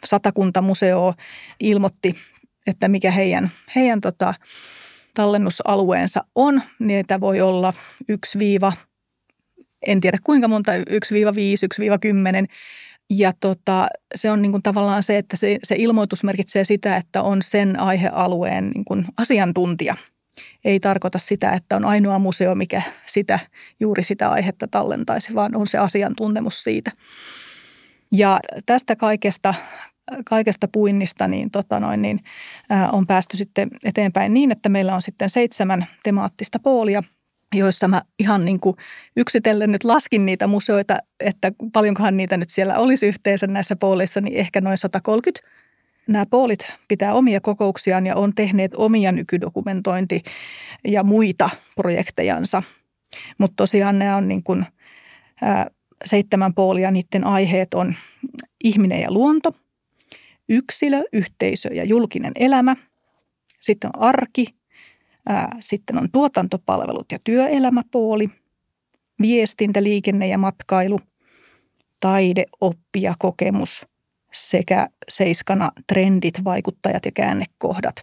[0.04, 1.14] satakunta museoa
[1.60, 2.16] ilmoitti,
[2.66, 4.34] että mikä heidän, heidän tota,
[5.14, 6.62] tallennusalueensa on.
[6.78, 7.72] Niitä voi olla
[8.08, 8.38] 1
[9.86, 10.82] en tiedä kuinka monta, 1-5,
[12.42, 12.46] 1-10.
[13.10, 17.22] Ja tota, se on niin kuin tavallaan se, että se, se ilmoitus merkitsee sitä, että
[17.22, 19.96] on sen aihealueen niin kuin asiantuntija.
[20.64, 23.38] Ei tarkoita sitä, että on ainoa museo, mikä sitä,
[23.80, 26.90] juuri sitä aihetta tallentaisi, vaan on se asiantuntemus siitä.
[28.12, 29.54] Ja tästä kaikesta,
[30.24, 32.20] kaikesta puinnista niin, tota noin, niin,
[32.70, 37.02] ää, on päästy sitten eteenpäin niin, että meillä on sitten seitsemän temaattista poolia–
[37.54, 38.76] joissa mä ihan niin kuin
[39.16, 44.36] yksitellen nyt laskin niitä museoita, että paljonkohan niitä nyt siellä olisi yhteensä näissä pooleissa, niin
[44.36, 45.48] ehkä noin 130.
[46.06, 50.22] Nämä poolit pitää omia kokouksiaan ja on tehneet omia nykydokumentointi-
[50.84, 52.62] ja muita projektejansa.
[53.38, 54.66] Mutta tosiaan nämä on niin kuin,
[55.42, 55.70] ää,
[56.04, 57.94] seitsemän poolia, niiden aiheet on
[58.64, 59.52] ihminen ja luonto,
[60.48, 62.76] yksilö, yhteisö ja julkinen elämä,
[63.60, 64.55] sitten on arki,
[65.60, 68.30] sitten on tuotantopalvelut ja työelämäpuoli,
[69.22, 71.00] viestintä, liikenne ja matkailu,
[72.00, 73.86] taide, oppi ja kokemus
[74.32, 78.02] sekä seiskana trendit, vaikuttajat ja käännekohdat.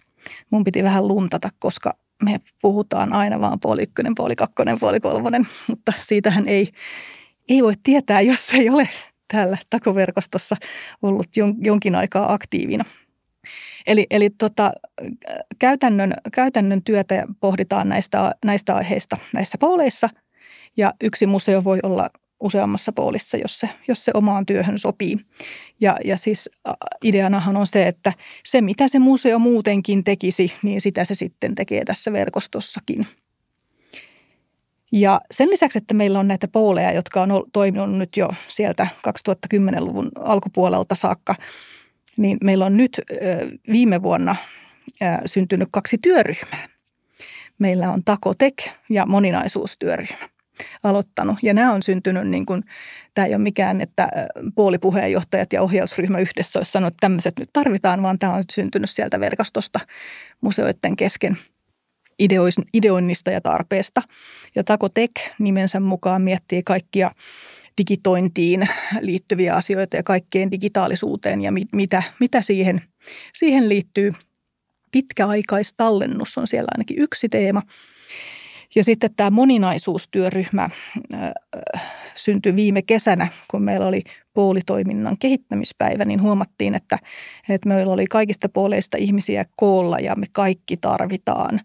[0.49, 5.47] Mun piti vähän luntata, koska me puhutaan aina vaan puoli ykkönen, puoli kakkonen, puoli kolmonen,
[5.67, 6.69] mutta siitähän ei,
[7.49, 8.89] ei voi tietää, jos ei ole
[9.31, 10.55] täällä takoverkostossa
[11.01, 11.27] ollut
[11.61, 12.85] jonkin aikaa aktiivina.
[13.87, 14.71] Eli, eli tota,
[15.59, 20.09] käytännön, käytännön työtä pohditaan näistä, näistä aiheista näissä pooleissa
[20.77, 25.17] ja yksi museo voi olla useammassa poolissa, jos se, jos se omaan työhön sopii.
[25.81, 26.49] Ja, ja siis
[27.03, 28.13] ideanahan on se, että
[28.45, 33.07] se mitä se museo muutenkin tekisi, niin sitä se sitten tekee tässä verkostossakin.
[34.91, 40.11] Ja sen lisäksi, että meillä on näitä pooleja, jotka on toiminut nyt jo sieltä 2010-luvun
[40.19, 41.35] alkupuolelta saakka,
[42.17, 43.01] niin meillä on nyt
[43.71, 44.35] viime vuonna
[45.25, 46.67] syntynyt kaksi työryhmää.
[47.59, 48.53] Meillä on Takotek
[48.89, 50.29] ja moninaisuustyöryhmä
[50.83, 51.37] aloittanut.
[51.43, 52.63] Ja nämä on syntynyt, niin kuin,
[53.13, 54.09] tämä ei ole mikään, että
[54.55, 59.19] puolipuheenjohtajat ja ohjausryhmä yhdessä olisi sanonut, että tämmöiset nyt tarvitaan, vaan tämä on syntynyt sieltä
[59.19, 59.79] verkostosta
[60.41, 61.37] museoiden kesken
[62.73, 64.01] ideoinnista ja tarpeesta.
[64.55, 67.11] Ja Takotek nimensä mukaan miettii kaikkia
[67.77, 68.67] digitointiin
[69.01, 72.81] liittyviä asioita ja kaikkeen digitaalisuuteen ja mit, mitä, mitä siihen,
[73.33, 74.13] siihen liittyy.
[74.91, 77.61] Pitkäaikaistallennus on siellä ainakin yksi teema.
[78.75, 80.69] Ja sitten tämä moninaisuustyöryhmä
[82.15, 84.01] syntyi viime kesänä, kun meillä oli
[84.33, 86.99] puolitoiminnan kehittämispäivä, niin huomattiin, että,
[87.49, 91.59] että meillä oli kaikista puoleista ihmisiä koolla ja me kaikki tarvitaan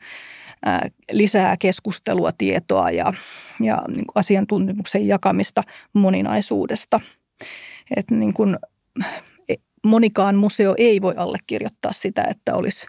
[1.12, 3.12] lisää keskustelua, tietoa ja,
[3.60, 7.00] ja niin kuin asiantuntemuksen jakamista moninaisuudesta.
[7.96, 8.58] Että niin kuin
[9.48, 9.54] e,
[9.86, 12.86] monikaan museo ei voi allekirjoittaa sitä, että olisi,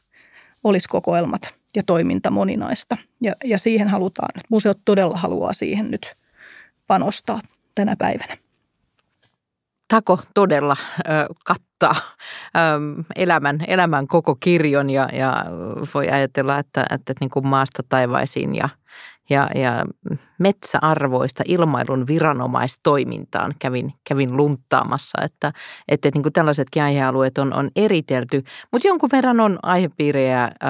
[0.63, 2.97] olisi kokoelmat ja toiminta moninaista.
[3.21, 6.13] Ja, ja siihen halutaan, museot todella haluaa siihen nyt
[6.87, 7.39] panostaa
[7.75, 8.37] tänä päivänä.
[9.87, 11.01] Tako todella ö,
[11.79, 12.01] kattaa
[12.57, 15.45] ö, elämän, elämän koko kirjon ja, ja
[15.93, 18.69] voi ajatella, että, että niin kuin maasta taivaisiin ja,
[19.29, 19.85] ja, ja
[20.39, 25.51] metsäarvoista ilmailun viranomaistoimintaan kävin, kävin lunttaamassa, että,
[25.87, 30.67] että niin kuin tällaisetkin aihealueet on, on eritelty, mutta jonkun verran on aihepiirejä, ö,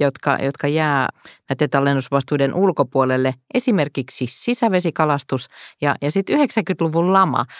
[0.00, 1.08] jotka, jotka jää
[1.48, 5.48] näiden tallennusvastuuden ulkopuolelle, esimerkiksi sisävesikalastus
[5.80, 7.44] ja, ja sitten 90-luvun lama–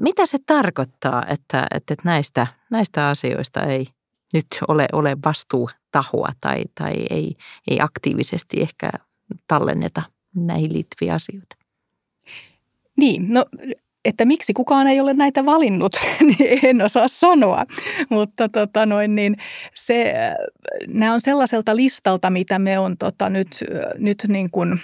[0.00, 3.86] mitä se tarkoittaa, että, että näistä, näistä asioista ei
[4.32, 7.36] nyt ole, ole vastuutahoa tai, tai ei,
[7.70, 8.90] ei aktiivisesti ehkä
[9.48, 10.02] tallenneta
[10.36, 11.56] näihin liittyviä asioita?
[12.96, 13.44] Niin, no
[14.04, 15.96] että miksi kukaan ei ole näitä valinnut,
[16.38, 17.64] niin en osaa sanoa.
[18.10, 19.36] Mutta tota noin, niin
[19.74, 20.14] se,
[20.86, 23.48] nämä on sellaiselta listalta, mitä me on tota nyt,
[23.98, 24.80] nyt niin kuin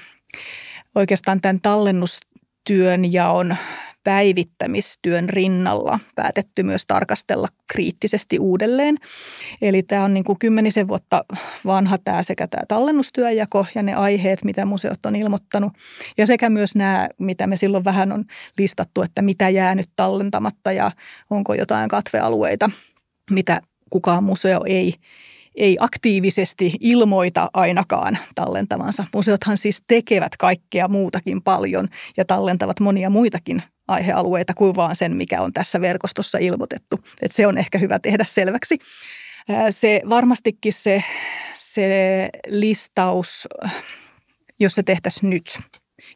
[0.94, 3.56] oikeastaan tämän tallennustyön ja on
[4.04, 8.96] päivittämistyön rinnalla päätetty myös tarkastella kriittisesti uudelleen.
[9.62, 11.24] Eli tämä on niin kuin kymmenisen vuotta
[11.64, 15.72] vanha tämä sekä tämä tallennustyöjako ja ne aiheet, mitä museot on ilmoittanut.
[16.18, 18.24] Ja sekä myös nämä, mitä me silloin vähän on
[18.58, 20.90] listattu, että mitä jää nyt tallentamatta ja
[21.30, 22.70] onko jotain katvealueita,
[23.30, 23.60] mitä
[23.90, 24.94] kukaan museo ei
[25.54, 29.04] ei aktiivisesti ilmoita ainakaan tallentavansa.
[29.14, 35.42] Museothan siis tekevät kaikkea muutakin paljon ja tallentavat monia muitakin aihealueita kuin vaan sen, mikä
[35.42, 37.04] on tässä verkostossa ilmoitettu.
[37.22, 38.78] Et se on ehkä hyvä tehdä selväksi.
[39.70, 41.04] Se varmastikin se,
[41.54, 43.48] se listaus,
[44.60, 45.58] jos se tehtäisiin nyt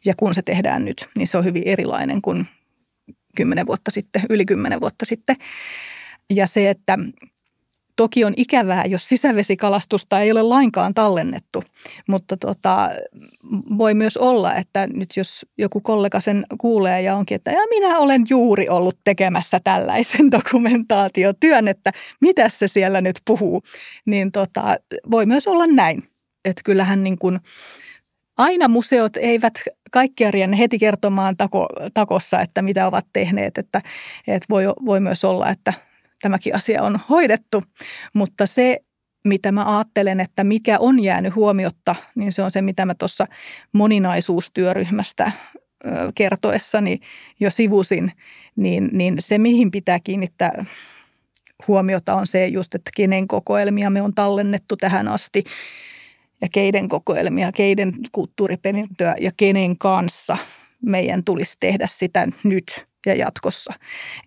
[0.05, 2.47] ja kun se tehdään nyt, niin se on hyvin erilainen kuin
[3.35, 5.35] kymmenen vuotta sitten, yli kymmenen vuotta sitten.
[6.29, 6.97] Ja se, että
[7.95, 11.63] Toki on ikävää, jos sisävesikalastusta ei ole lainkaan tallennettu,
[12.07, 12.89] mutta tota,
[13.77, 17.97] voi myös olla, että nyt jos joku kollega sen kuulee ja onkin, että ja minä
[17.97, 23.61] olen juuri ollut tekemässä tällaisen dokumentaatiotyön, että mitä se siellä nyt puhuu,
[24.05, 24.77] niin tota,
[25.11, 26.03] voi myös olla näin.
[26.45, 27.39] Että kyllähän niin kuin,
[28.37, 29.53] aina museot eivät
[29.91, 33.81] kaikkia rienne heti kertomaan tako, takossa, että mitä ovat tehneet, että,
[34.27, 35.73] että voi, voi myös olla, että
[36.21, 37.63] tämäkin asia on hoidettu,
[38.13, 38.79] mutta se,
[39.25, 43.27] mitä mä ajattelen, että mikä on jäänyt huomiotta, niin se on se, mitä mä tuossa
[43.71, 45.31] moninaisuustyöryhmästä
[46.15, 46.99] kertoessani
[47.39, 48.11] jo sivusin,
[48.55, 50.65] niin, niin se, mihin pitää kiinnittää
[51.67, 55.43] huomiota on se just, että kenen kokoelmia me on tallennettu tähän asti
[56.41, 60.37] ja keiden kokoelmia, keiden kulttuuriperintöä ja kenen kanssa
[60.85, 63.73] meidän tulisi tehdä sitä nyt ja jatkossa.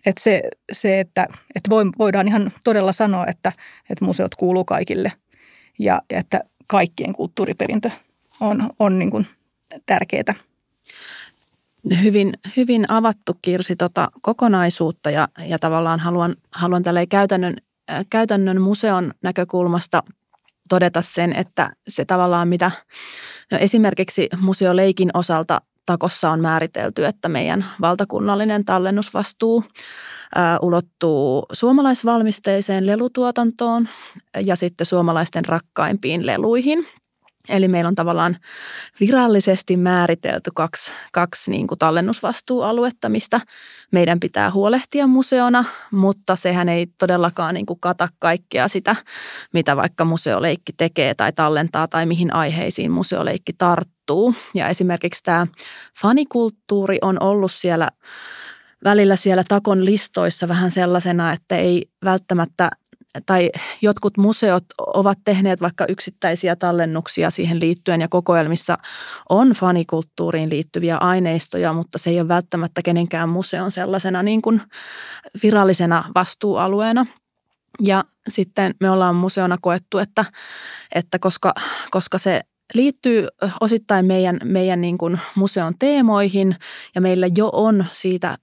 [0.05, 3.51] Että se, se, että, että voidaan ihan todella sanoa, että,
[3.89, 5.11] että museot kuuluu kaikille
[5.79, 7.89] ja, ja että kaikkien kulttuuriperintö
[8.39, 9.27] on, on niin kuin
[9.85, 10.33] tärkeää.
[12.03, 17.55] Hyvin, hyvin avattu Kirsi tota kokonaisuutta ja, ja tavallaan haluan, haluan tälle käytännön,
[17.91, 20.03] äh, käytännön museon näkökulmasta
[20.69, 22.71] todeta sen, että se tavallaan mitä
[23.51, 29.63] no esimerkiksi museoleikin osalta takossa on määritelty, että meidän valtakunnallinen tallennusvastuu
[30.61, 33.87] ulottuu suomalaisvalmisteiseen lelutuotantoon
[34.45, 36.85] ja sitten suomalaisten rakkaimpiin leluihin.
[37.49, 38.37] Eli meillä on tavallaan
[38.99, 43.41] virallisesti määritelty kaksi, kaksi niin kuin tallennusvastuualuetta, mistä
[43.91, 48.95] meidän pitää huolehtia museona, mutta sehän ei todellakaan niin kuin kata kaikkea sitä,
[49.53, 54.35] mitä vaikka museoleikki tekee tai tallentaa tai mihin aiheisiin museoleikki tarttuu.
[54.53, 55.47] Ja esimerkiksi tämä
[56.01, 57.89] fanikulttuuri on ollut siellä
[58.83, 62.69] välillä siellä takon listoissa vähän sellaisena, että ei välttämättä
[63.25, 63.49] tai
[63.81, 68.77] jotkut museot ovat tehneet vaikka yksittäisiä tallennuksia siihen liittyen ja kokoelmissa
[69.29, 74.61] on fanikulttuuriin liittyviä aineistoja, mutta se ei ole välttämättä kenenkään museon sellaisena niin kuin
[75.43, 77.05] virallisena vastuualueena.
[77.81, 80.25] Ja sitten me ollaan museona koettu, että,
[80.95, 81.53] että koska,
[81.91, 82.41] koska se
[82.73, 83.27] liittyy
[83.61, 86.55] osittain meidän, meidän niin kuin museon teemoihin
[86.95, 88.37] ja meillä jo on siitä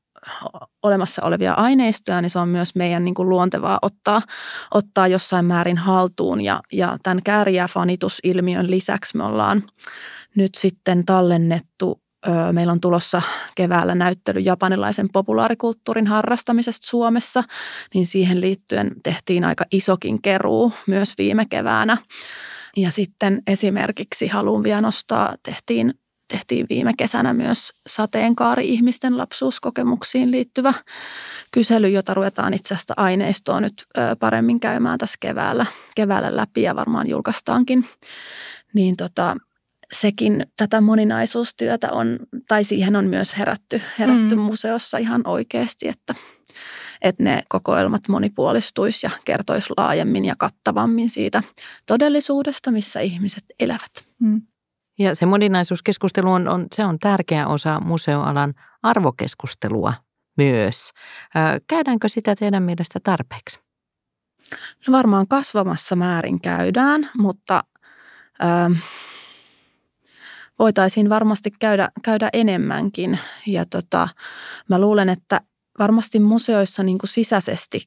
[0.82, 4.22] olemassa olevia aineistoja, niin se on myös meidän niin kuin luontevaa ottaa,
[4.74, 6.40] ottaa jossain määrin haltuun.
[6.40, 9.62] Ja, ja tämän kääriä-fanitusilmiön lisäksi me ollaan
[10.34, 12.00] nyt sitten tallennettu
[12.52, 13.22] Meillä on tulossa
[13.54, 17.44] keväällä näyttely japanilaisen populaarikulttuurin harrastamisesta Suomessa,
[17.94, 21.96] niin siihen liittyen tehtiin aika isokin keruu myös viime keväänä.
[22.76, 25.94] Ja sitten esimerkiksi haluan vielä nostaa, tehtiin
[26.28, 30.74] tehtiin viime kesänä myös sateenkaari-ihmisten lapsuuskokemuksiin liittyvä
[31.50, 33.86] kysely, jota ruvetaan itse asiassa aineistoa nyt
[34.20, 37.84] paremmin käymään tässä keväällä, keväällä läpi ja varmaan julkaistaankin.
[38.74, 39.36] Niin tota,
[39.92, 44.40] sekin tätä moninaisuustyötä on, tai siihen on myös herätty, herätty mm.
[44.40, 46.14] museossa ihan oikeasti, että,
[47.02, 51.42] että ne kokoelmat monipuolistuisi ja kertoisi laajemmin ja kattavammin siitä
[51.86, 54.04] todellisuudesta, missä ihmiset elävät.
[54.18, 54.42] Mm.
[54.98, 59.94] Ja se moninaisuuskeskustelu on, on, se on tärkeä osa museoalan arvokeskustelua
[60.36, 60.90] myös.
[61.68, 63.60] Käydäänkö sitä teidän mielestä tarpeeksi?
[64.86, 67.64] No varmaan kasvamassa määrin käydään, mutta
[68.44, 68.72] ähm,
[70.58, 73.18] voitaisiin varmasti käydä, käydä enemmänkin.
[73.46, 74.08] Ja tota,
[74.68, 75.40] mä luulen, että
[75.78, 77.80] varmasti museoissa niin kuin sisäisesti,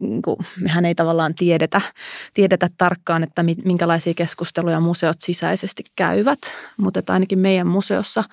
[0.00, 1.80] niin kuin, mehän ei tavallaan tiedetä,
[2.34, 6.38] tiedetä tarkkaan, että minkälaisia keskusteluja museot sisäisesti käyvät,
[6.76, 8.24] mutta että ainakin meidän museossa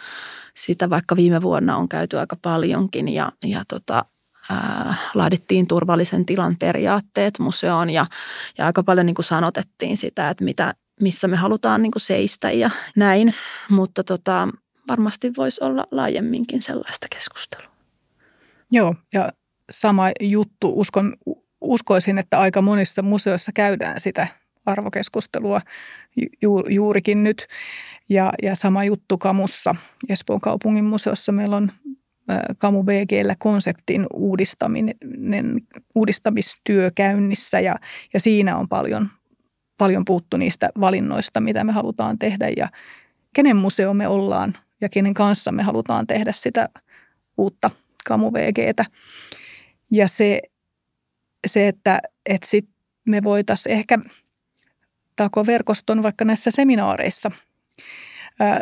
[0.55, 4.05] sitä vaikka viime vuonna on käyty aika paljonkin ja, ja tota,
[5.13, 8.05] laadittiin turvallisen tilan periaatteet museoon ja,
[8.57, 12.51] ja aika paljon niin kuin sanotettiin sitä, että mitä, missä me halutaan niin kuin seistä
[12.51, 13.35] ja näin,
[13.69, 14.47] mutta tota,
[14.87, 17.78] varmasti voisi olla laajemminkin sellaista keskustelua.
[18.71, 19.31] Joo, ja
[19.71, 20.79] sama juttu.
[20.79, 21.15] Uskon,
[21.61, 24.27] uskoisin, että aika monissa museoissa käydään sitä
[24.65, 25.61] arvokeskustelua
[26.41, 27.47] ju, juurikin nyt.
[28.09, 29.75] Ja, ja sama juttu Kamussa,
[30.09, 31.71] Espoon kaupungin museossa meillä on
[32.57, 35.61] Kamu BGllä konseptin uudistaminen,
[35.95, 37.75] uudistamistyö käynnissä ja,
[38.13, 39.09] ja siinä on paljon,
[39.77, 42.69] paljon puuttu niistä valinnoista, mitä me halutaan tehdä ja
[43.35, 46.69] kenen museo me ollaan ja kenen kanssa me halutaan tehdä sitä
[47.37, 47.71] uutta
[48.05, 48.85] Kamu VGtä.
[49.91, 50.41] Ja se,
[51.47, 52.69] se että, että sit
[53.05, 53.99] me voitaisiin ehkä
[55.47, 57.31] verkoston vaikka näissä seminaareissa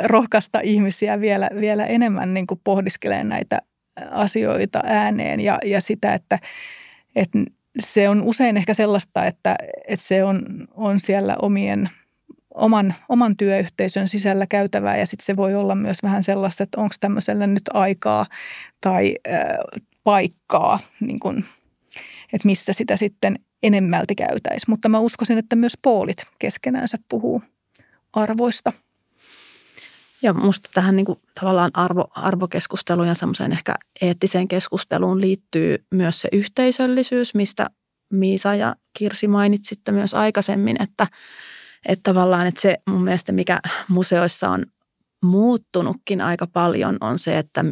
[0.03, 3.61] rohkaista ihmisiä vielä, vielä enemmän niin kuin pohdiskelemaan näitä
[4.11, 6.39] asioita ääneen ja, ja sitä, että,
[7.15, 7.39] että
[7.79, 9.55] se on usein ehkä sellaista, että,
[9.87, 11.89] että se on, on siellä omien–
[12.57, 16.95] oman, oman työyhteisön sisällä käytävää ja sitten se voi olla myös vähän sellaista, että onko
[16.99, 18.25] tämmöisellä nyt aikaa
[18.81, 21.43] tai äh, paikkaa, niin kun,
[22.33, 24.65] että missä sitä sitten enemmälti käytäisi.
[24.69, 27.41] Mutta mä uskoisin, että myös poolit keskenäänsä puhuu
[28.13, 28.73] arvoista.
[30.21, 36.21] Ja musta tähän niin kuin tavallaan arvo, arvokeskusteluun ja semmoiseen ehkä eettiseen keskusteluun liittyy myös
[36.21, 37.69] se yhteisöllisyys, mistä
[38.09, 41.07] Miisa ja Kirsi mainitsitte myös aikaisemmin, että
[41.87, 44.65] että tavallaan että se mun mielestä, mikä museoissa on
[45.23, 47.65] muuttunutkin aika paljon, on se, että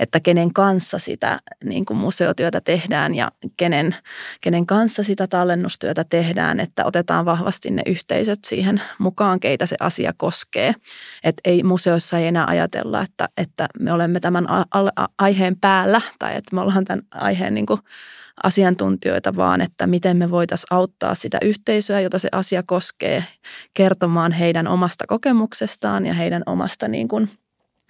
[0.00, 3.96] että kenen kanssa sitä niin kuin museotyötä tehdään ja kenen,
[4.40, 10.12] kenen kanssa sitä tallennustyötä tehdään, että otetaan vahvasti ne yhteisöt siihen mukaan, keitä se asia
[10.16, 10.74] koskee.
[11.24, 14.46] Että ei museoissa ei enää ajatella, että, että me olemme tämän
[15.18, 17.80] aiheen päällä tai että me ollaan tämän aiheen niin kuin
[18.42, 23.24] asiantuntijoita, vaan että miten me voitaisiin auttaa sitä yhteisöä, jota se asia koskee,
[23.74, 27.30] kertomaan heidän omasta kokemuksestaan ja heidän omasta niin kuin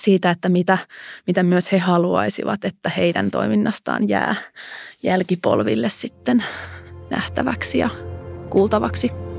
[0.00, 0.78] siitä, että mitä,
[1.26, 4.34] mitä myös he haluaisivat, että heidän toiminnastaan jää
[5.02, 6.44] jälkipolville sitten
[7.10, 7.90] nähtäväksi ja
[8.50, 9.29] kuultavaksi.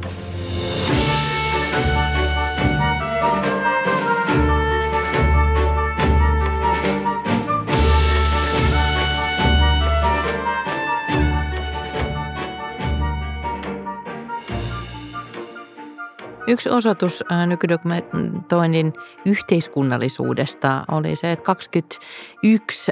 [16.51, 18.93] Yksi osoitus nykydokumentoinnin
[19.25, 22.91] yhteiskunnallisuudesta oli se, että 21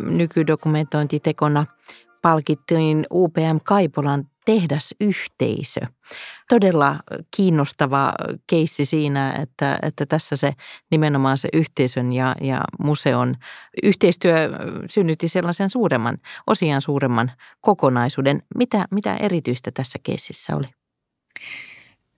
[0.00, 1.66] nykydokumentointitekona
[2.22, 5.80] palkittiin UPM Kaipolan tehdasyhteisö.
[6.48, 6.96] Todella
[7.36, 8.12] kiinnostava
[8.46, 10.52] keissi siinä, että, että tässä se
[10.90, 13.34] nimenomaan se yhteisön ja, ja museon
[13.82, 14.50] yhteistyö
[14.90, 18.42] synnytti sellaisen suuremman, osiaan suuremman kokonaisuuden.
[18.54, 20.68] Mitä, mitä erityistä tässä keississä oli?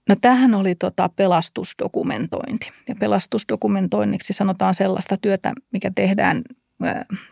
[0.08, 2.70] No tähän oli tota pelastusdokumentointi.
[2.88, 6.42] Ja pelastusdokumentoinniksi sanotaan sellaista työtä, mikä tehdään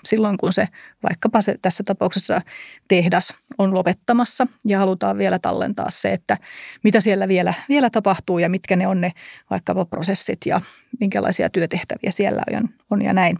[0.04, 0.68] silloin, kun se
[1.08, 2.40] vaikkapa se tässä tapauksessa
[2.88, 6.38] tehdas on lopettamassa ja halutaan vielä tallentaa se, että
[6.84, 9.12] mitä siellä vielä, vielä tapahtuu ja mitkä ne on ne
[9.50, 10.60] vaikkapa prosessit ja
[11.00, 13.38] minkälaisia työtehtäviä siellä on, on ja näin.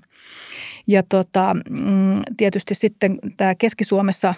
[0.87, 4.35] Ja tota, mm, tietysti sitten tämä Keski-Suomessa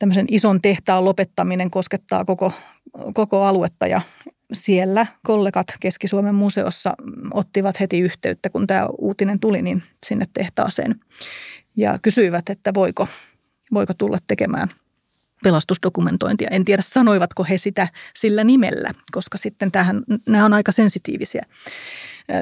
[0.00, 2.52] tämmöisen ison tehtaan lopettaminen koskettaa koko,
[3.14, 4.00] koko aluetta ja
[4.52, 6.94] siellä kollegat Keski-Suomen museossa
[7.34, 11.00] ottivat heti yhteyttä, kun tämä uutinen tuli, niin sinne tehtaaseen.
[11.76, 13.08] Ja kysyivät, että voiko,
[13.74, 14.68] voiko tulla tekemään
[15.44, 16.48] pelastusdokumentointia.
[16.50, 21.42] En tiedä, sanoivatko he sitä sillä nimellä, koska sitten tähän, nämä on aika sensitiivisiä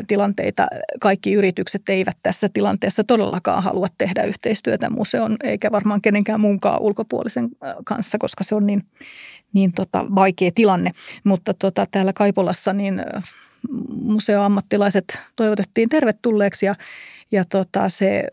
[0.07, 0.67] tilanteita.
[1.01, 7.49] Kaikki yritykset eivät tässä tilanteessa todellakaan halua tehdä yhteistyötä museon eikä varmaan kenenkään muunkaan ulkopuolisen
[7.85, 8.83] kanssa, koska se on niin,
[9.53, 10.91] niin tota, vaikea tilanne.
[11.25, 13.03] Mutta tota, täällä Kaipolassa niin
[13.91, 16.75] museoammattilaiset toivotettiin tervetulleeksi ja,
[17.33, 18.25] ja tota, se,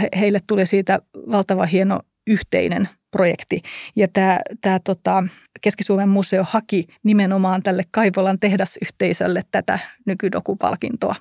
[0.00, 0.98] he, heille tuli siitä
[1.30, 3.62] valtava hieno yhteinen projekti.
[3.96, 5.24] Ja tämä, tämä tota,
[5.60, 11.14] Keski-Suomen museo haki nimenomaan tälle Kaivolan tehdasyhteisölle tätä nykydokupalkintoa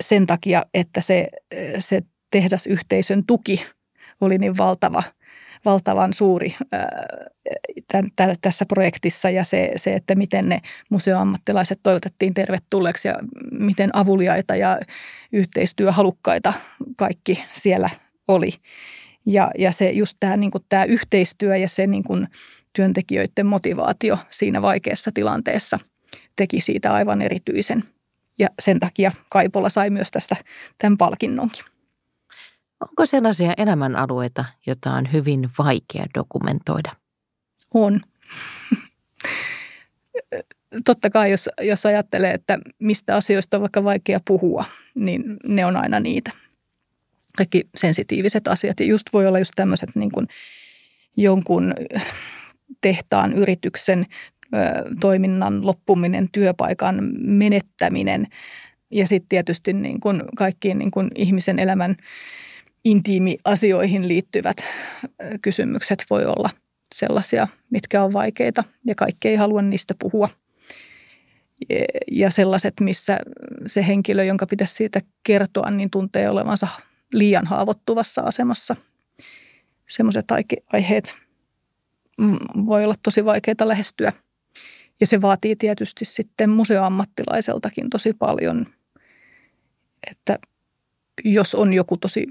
[0.00, 1.28] sen takia, että se,
[1.78, 3.66] se tehdasyhteisön tuki
[4.20, 5.02] oli niin valtava–
[5.66, 6.54] valtavan suuri
[8.40, 13.14] tässä projektissa ja se, se, että miten ne museoammattilaiset toivotettiin tervetulleeksi ja
[13.50, 14.78] miten avuliaita ja
[15.32, 16.52] yhteistyöhalukkaita
[16.96, 17.88] kaikki siellä
[18.28, 18.52] oli.
[19.26, 22.28] Ja, ja se just tämä, niin tämä yhteistyö ja se niin kuin
[22.72, 25.78] työntekijöiden motivaatio siinä vaikeassa tilanteessa
[26.36, 27.84] teki siitä aivan erityisen.
[28.38, 30.36] Ja sen takia Kaipola sai myös tästä
[30.78, 31.64] tämän palkinnonkin.
[32.80, 36.90] Onko sellaisia elämänalueita, joita on hyvin vaikea dokumentoida?
[37.74, 38.00] On.
[40.84, 44.64] Totta kai, jos, jos ajattelee, että mistä asioista on vaikka vaikea puhua,
[44.94, 46.30] niin ne on aina niitä.
[47.36, 48.80] Kaikki sensitiiviset asiat.
[48.80, 50.26] Ja just voi olla just tämmöiset niin kuin
[51.16, 51.74] jonkun
[52.80, 54.06] tehtaan, yrityksen
[54.54, 54.58] ö,
[55.00, 58.26] toiminnan loppuminen, työpaikan menettäminen
[58.90, 61.96] ja sitten tietysti niin kuin kaikkiin niin kuin ihmisen elämän
[62.84, 64.56] intiimiasioihin liittyvät
[65.42, 66.50] kysymykset voi olla
[66.94, 70.28] sellaisia, mitkä on vaikeita ja kaikki ei halua niistä puhua.
[72.10, 73.18] Ja sellaiset, missä
[73.66, 76.68] se henkilö, jonka pitäisi siitä kertoa, niin tuntee olevansa
[77.12, 78.76] liian haavoittuvassa asemassa.
[79.88, 80.24] Semmoiset
[80.72, 81.16] aiheet
[82.66, 84.12] voi olla tosi vaikeita lähestyä.
[85.00, 88.66] Ja se vaatii tietysti sitten museoammattilaiseltakin tosi paljon,
[90.10, 90.38] että
[91.24, 92.26] jos on joku tosi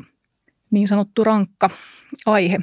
[0.72, 1.70] niin sanottu rankka
[2.26, 2.58] aihe,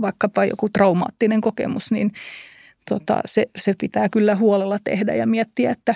[0.00, 2.12] vaikkapa joku traumaattinen kokemus, niin
[2.88, 5.94] tota, se, se pitää kyllä huolella tehdä ja miettiä, että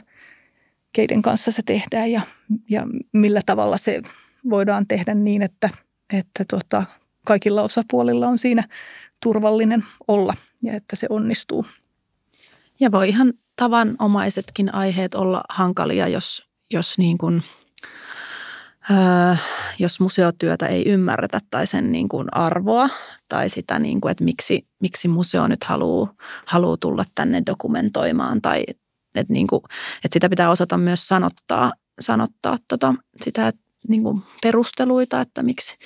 [0.93, 2.21] keiden kanssa se tehdään ja,
[2.69, 4.03] ja millä tavalla se
[4.51, 5.71] voidaan tehdä niin, että,
[6.13, 6.85] että tota,
[7.25, 8.65] kaikilla osapuolilla on siinä
[9.23, 11.67] turvallinen olla ja että se onnistuu.
[12.81, 17.43] Ja voi ihan tavanomaisetkin aiheet olla hankalia, jos, jos niin kuin–
[18.91, 19.37] Öö,
[19.79, 22.89] jos museotyötä ei ymmärretä tai sen niin kuin arvoa
[23.29, 26.15] tai sitä, niin kuin, että miksi, miksi museo nyt haluaa,
[26.47, 28.65] haluaa tulla tänne dokumentoimaan tai
[29.15, 29.61] että, niin kuin,
[30.05, 33.53] että sitä pitää osata myös sanottaa, sanottaa tota, sitä
[33.89, 35.77] niin kuin perusteluita, että miksi,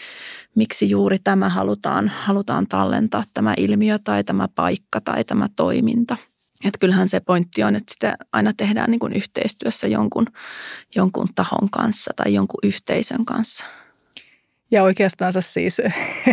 [0.55, 6.17] miksi juuri tämä halutaan, halutaan tallentaa, tämä ilmiö tai tämä paikka tai tämä toiminta–
[6.65, 10.27] että kyllähän se pointti on, että sitä aina tehdään niin kuin yhteistyössä jonkun,
[10.97, 13.65] jonkun tahon kanssa tai jonkun yhteisön kanssa.
[14.71, 15.81] Ja oikeastaan siis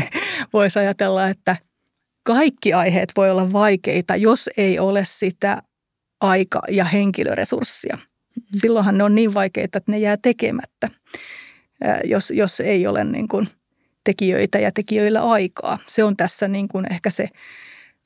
[0.54, 1.58] voisi ajatella, että
[2.24, 5.62] kaikki aiheet voi olla vaikeita, jos ei ole sitä
[6.22, 7.96] aika- ja henkilöresurssia.
[7.96, 8.60] Mm-hmm.
[8.60, 10.90] Silloinhan ne on niin vaikeita, että ne jää tekemättä,
[12.04, 13.50] jos, jos ei ole niin kuin
[14.04, 15.80] tekijöitä ja tekijöillä aikaa.
[15.86, 17.28] Se on tässä niin kuin ehkä se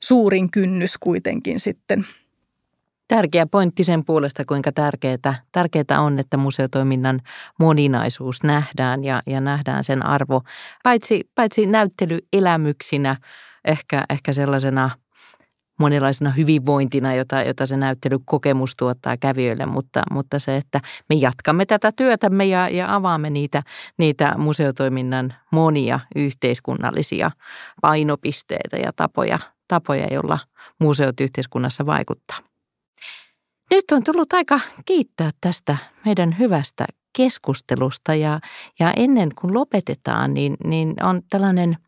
[0.02, 2.06] suurin kynnys kuitenkin sitten.
[3.08, 7.20] Tärkeä pointti sen puolesta, kuinka tärkeää, tärkeää on, että museotoiminnan
[7.60, 10.42] moninaisuus nähdään ja, ja nähdään sen arvo.
[10.82, 13.16] Paitsi, paitsi näyttelyelämyksinä,
[13.64, 14.90] ehkä, ehkä sellaisena
[15.80, 21.92] monenlaisena hyvinvointina, jota, jota se näyttelykokemus tuottaa kävijöille, mutta, mutta se, että me jatkamme tätä
[21.96, 23.62] työtämme ja, ja avaamme niitä,
[23.98, 27.30] niitä museotoiminnan monia yhteiskunnallisia
[27.82, 30.38] painopisteitä ja tapoja, tapoja, joilla
[30.80, 32.38] museot yhteiskunnassa vaikuttaa.
[33.70, 36.84] Nyt on tullut aika kiittää tästä meidän hyvästä
[37.16, 38.40] keskustelusta ja,
[38.78, 41.76] ja ennen kuin lopetetaan, niin, niin on tällainen–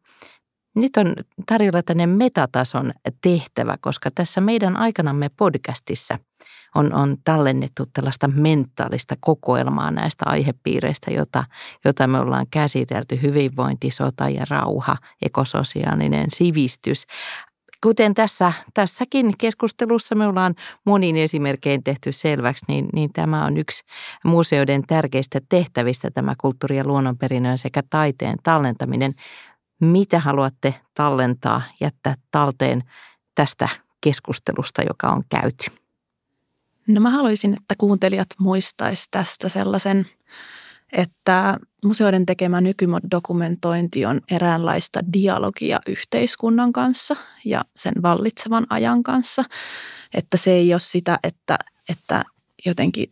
[0.77, 1.15] nyt on
[1.47, 6.19] tarjolla tänne metatason tehtävä, koska tässä meidän aikanamme podcastissa
[6.75, 11.45] on, on tallennettu tällaista mentaalista kokoelmaa näistä aihepiireistä, jota,
[11.85, 13.23] jota me ollaan käsitelty.
[13.23, 17.07] Hyvinvointi, sota ja rauha, ekososiaalinen sivistys.
[17.83, 20.55] Kuten tässä, tässäkin keskustelussa me ollaan
[20.87, 23.85] monin esimerkkein tehty selväksi, niin, niin tämä on yksi
[24.25, 29.13] museoiden tärkeistä tehtävistä, tämä kulttuuri- ja luonnonperinnön sekä taiteen tallentaminen
[29.81, 32.83] mitä haluatte tallentaa, jättää talteen
[33.35, 33.69] tästä
[34.01, 35.65] keskustelusta, joka on käyty?
[36.87, 40.07] No mä haluaisin, että kuuntelijat muistaisi tästä sellaisen,
[40.93, 49.45] että museoiden tekemä nykydokumentointi on eräänlaista dialogia yhteiskunnan kanssa ja sen vallitsevan ajan kanssa.
[50.15, 51.59] Että se ei ole sitä, että,
[51.89, 52.25] että
[52.67, 53.09] jotenkin,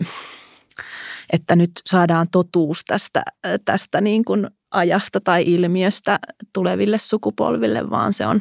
[1.33, 3.23] että nyt saadaan totuus tästä,
[3.65, 6.19] tästä niin kuin ajasta tai ilmiöstä
[6.53, 8.41] tuleville sukupolville, vaan se on,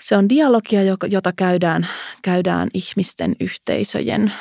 [0.00, 0.80] se on dialogia,
[1.10, 1.86] jota käydään,
[2.22, 4.32] käydään ihmisten, yhteisöjen,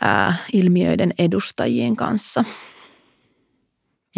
[0.00, 2.44] ää, ilmiöiden edustajien kanssa.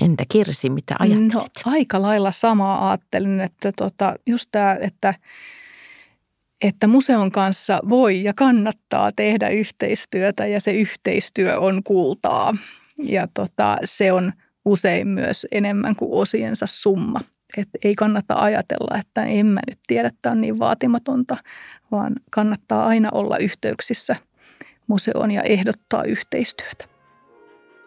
[0.03, 1.33] Entä Kirsi, mitä ajattelet?
[1.33, 5.15] No, aika lailla samaa ajattelin, että tota, just tämä, että,
[6.61, 12.55] että museon kanssa voi ja kannattaa tehdä yhteistyötä ja se yhteistyö on kultaa.
[12.99, 14.33] Ja tota, se on
[14.65, 17.21] usein myös enemmän kuin osiensa summa.
[17.57, 21.37] Et ei kannata ajatella, että en mä nyt tiedä, että on niin vaatimatonta,
[21.91, 24.17] vaan kannattaa aina olla yhteyksissä
[24.87, 26.85] museoon ja ehdottaa yhteistyötä.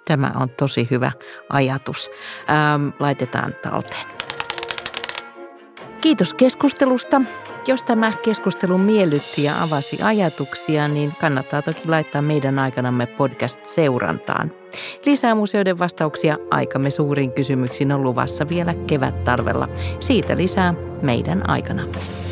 [0.07, 1.11] Tämä on tosi hyvä
[1.49, 2.09] ajatus.
[2.49, 4.32] Ähm, laitetaan talteen.
[6.03, 7.21] Kiitos keskustelusta.
[7.67, 14.51] Jos tämä keskustelu miellytti ja avasi ajatuksia, niin kannattaa toki laittaa meidän aikanamme podcast seurantaan.
[15.05, 19.69] Lisää museoiden vastauksia aikamme suuriin kysymyksiin on luvassa vielä kevät-talvella.
[19.99, 22.22] Siitä lisää meidän aikanamme.